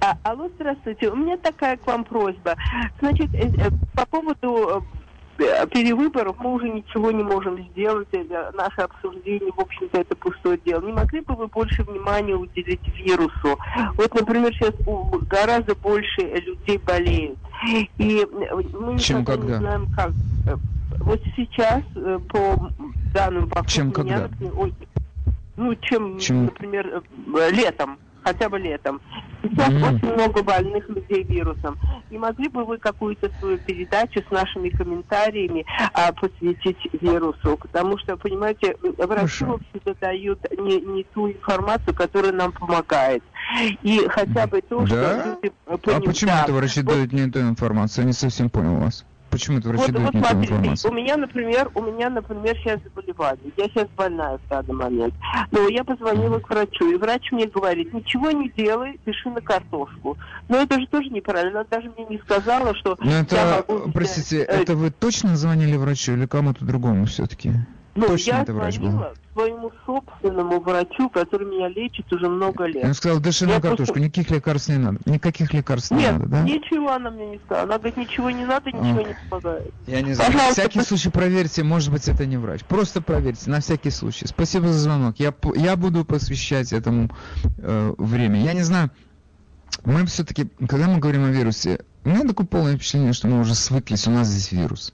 [0.00, 1.10] А, алло, здравствуйте.
[1.10, 2.56] У меня такая к вам просьба.
[3.00, 4.80] Значит, э, э, по поводу э,
[5.36, 8.08] перевыборов мы уже ничего не можем сделать.
[8.12, 10.82] Это наше обсуждение, в общем-то, это пустое дело.
[10.82, 13.58] Не могли бы вы больше внимания уделить вирусу?
[13.94, 14.74] Вот, например, сейчас
[15.28, 17.38] гораздо больше людей болеют.
[17.98, 18.26] И
[18.72, 19.54] мы Чем когда?
[19.54, 20.12] не знаем, как.
[20.98, 21.82] Вот сейчас,
[22.28, 22.70] по
[23.14, 24.28] данным по Чем когда?
[24.56, 24.74] Ой,
[25.56, 26.46] ну, чем, Чем?
[26.46, 29.00] например, э, летом хотя бы летом.
[29.42, 29.82] Сейчас Мгм.
[29.82, 31.76] очень много больных людей вирусом.
[32.10, 35.64] Не могли бы вы какую-то свою передачу с нашими комментариями
[35.94, 37.56] а, посвятить вирусу?
[37.56, 39.58] Потому что, понимаете, врачи Хорошо.
[39.70, 43.22] всегда дают не, не ту информацию, которая нам помогает.
[43.82, 44.86] И хотя бы то, Да?
[44.86, 46.06] что люди А понимают.
[46.06, 46.42] почему Да.
[46.44, 48.02] это врачи Вот дают не эту информацию?
[48.02, 49.04] Я не совсем понял вас.
[49.30, 50.90] Почему это врачи вот, дают вот информацию?
[50.90, 53.52] у меня, например, у меня, например, сейчас заболевание.
[53.56, 55.14] Я сейчас больная в данный момент.
[55.52, 60.18] Но я позвонила к врачу, и врач мне говорит, ничего не делай, пиши на картошку.
[60.48, 61.60] Но это же тоже неправильно.
[61.60, 65.76] Она даже мне не сказала, что я это, могу простите, э, это вы точно звонили
[65.76, 67.52] врачу или кому-то другому все-таки?
[67.94, 69.02] Ну, точно я это врач был?
[69.32, 72.84] своему собственному врачу, который меня лечит уже много лет.
[72.84, 74.98] Он сказал, дыши на картошку, просто- никаких лекарств не надо.
[75.06, 76.42] Никаких лекарств не Нет, надо, да?
[76.42, 77.64] ничего она мне не сказала.
[77.64, 79.08] Она говорит, ничего не надо, ничего А.
[79.08, 79.72] не помогает.
[79.86, 80.30] Я не знаю.
[80.30, 82.64] На Пожалуйста, всякий случай проверьте, может быть, это не врач.
[82.64, 84.26] Просто проверьте, на всякий случай.
[84.26, 85.16] Спасибо за звонок.
[85.18, 87.10] Я, я буду посвящать этому
[87.58, 88.42] э, время.
[88.42, 88.90] Я не знаю,
[89.84, 93.54] мы все-таки, когда мы говорим о вирусе, у меня такое полное впечатление, что мы уже
[93.54, 94.92] свыклись, у нас здесь вирус.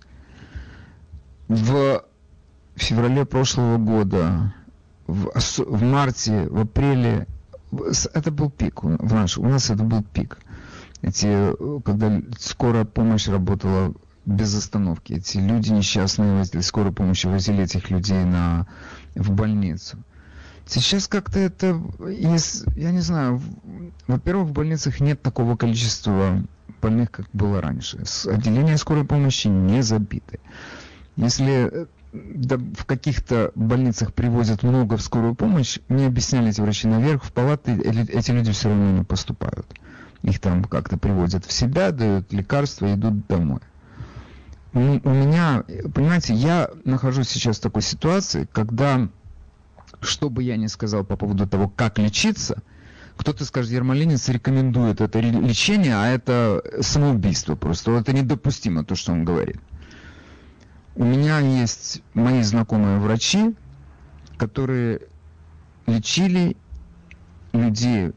[1.49, 2.05] В
[2.83, 4.55] феврале прошлого года,
[5.07, 7.27] в, в марте, в апреле,
[7.71, 10.39] в- это был пик в наш, у нас это был пик.
[11.03, 17.91] Эти, когда скорая помощь работала без остановки, эти люди несчастные возили, скорой помощи возили этих
[17.91, 18.67] людей на,
[19.15, 19.99] в больницу.
[20.67, 23.45] Сейчас как-то это, я не знаю, в-
[24.09, 26.43] во-первых, в больницах нет такого количества
[26.83, 28.03] больных, как было раньше.
[28.27, 30.41] Отделения скорой помощи не забиты.
[31.15, 37.25] Если э, да, в каких-то больницах привозят много в скорую помощь, объясняли эти врачи наверх,
[37.25, 39.67] в палаты эли- эти люди все равно не поступают.
[40.23, 43.61] Их там как-то приводят в себя, дают лекарства идут домой.
[44.73, 49.09] Ну, у меня, э, понимаете, я нахожусь сейчас в такой ситуации, когда,
[50.01, 52.63] что бы я ни сказал по поводу того, как лечиться,
[53.17, 57.93] кто-то скажет, Ермолинец рекомендует это лечение, а это самоубийство просто.
[57.93, 59.57] Это недопустимо, то, что он говорит.
[60.97, 63.55] У меня есть мои знакомые врачи,
[64.39, 65.03] которые
[65.87, 66.57] лечили
[67.53, 68.13] людей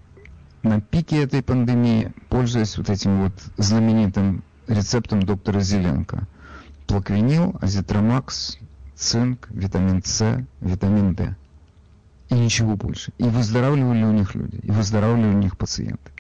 [0.64, 6.26] на пике этой пандемии, пользуясь вот этим вот знаменитым рецептом доктора Зеленко.
[6.88, 8.58] Плаквинил, азитромакс,
[8.96, 11.36] цинк, витамин С, витамин D.
[12.30, 13.12] И ничего больше.
[13.18, 16.12] И выздоравливали у них люди, и выздоравливали у них пациенты.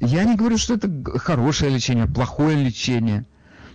[0.00, 0.88] Я не говорю, что это
[1.18, 3.24] хорошее лечение, плохое лечение.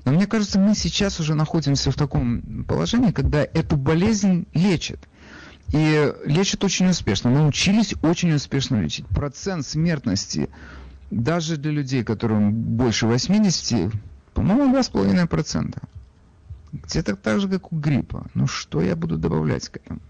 [0.06, 4.99] Но мне кажется, мы сейчас уже находимся в таком положении, когда эту болезнь лечат.
[5.74, 7.32] И лечат очень успешно.
[7.32, 9.08] Научились очень успешно лечить.
[9.08, 10.49] Процент смертности
[11.10, 13.91] даже для людей, которым больше 80,
[14.36, 15.76] по-моему, 2,5%.
[16.72, 18.28] Где-то так же, как у гриппа.
[18.36, 20.01] Ну что я буду добавлять к этому?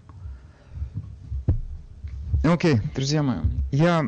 [2.44, 3.38] Окей, друзья мои,
[3.72, 4.04] я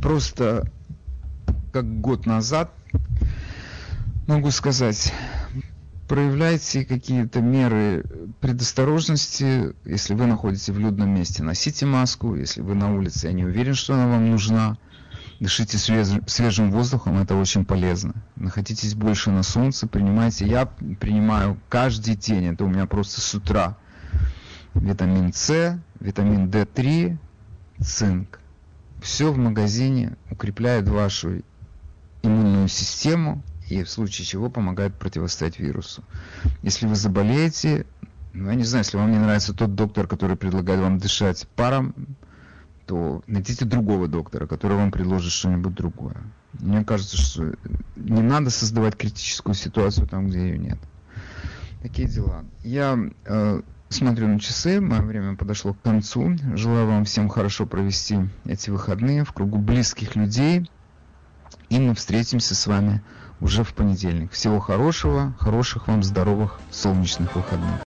[0.00, 0.70] просто
[1.72, 2.72] как год назад
[4.28, 5.12] могу сказать,
[6.06, 8.04] проявляйте какие-то меры
[8.40, 13.44] предосторожности, если вы находитесь в людном месте, носите маску, если вы на улице, я не
[13.44, 14.76] уверен, что она вам нужна,
[15.40, 18.22] дышите свеж- свежим воздухом, это очень полезно.
[18.36, 23.78] Находитесь больше на солнце, принимайте, я принимаю каждый день, это у меня просто с утра,
[24.74, 27.16] витамин С, витамин D3,
[27.80, 28.40] цинк.
[29.00, 31.42] Все в магазине укрепляет вашу
[32.22, 36.02] иммунную систему и в случае чего помогает противостоять вирусу.
[36.62, 37.86] Если вы заболеете,
[38.32, 41.94] ну, я не знаю, если вам не нравится тот доктор, который предлагает вам дышать паром,
[42.86, 46.16] то найдите другого доктора, который вам предложит что-нибудь другое.
[46.54, 47.54] Мне кажется, что
[47.96, 50.78] не надо создавать критическую ситуацию там, где ее нет.
[51.82, 52.44] Такие дела.
[52.64, 53.60] Я э,
[53.90, 56.36] смотрю на часы, мое время подошло к концу.
[56.54, 60.68] Желаю вам всем хорошо провести эти выходные в кругу близких людей.
[61.68, 63.02] И мы встретимся с вами
[63.40, 64.32] уже в понедельник.
[64.32, 67.87] Всего хорошего, хороших вам здоровых солнечных выходных.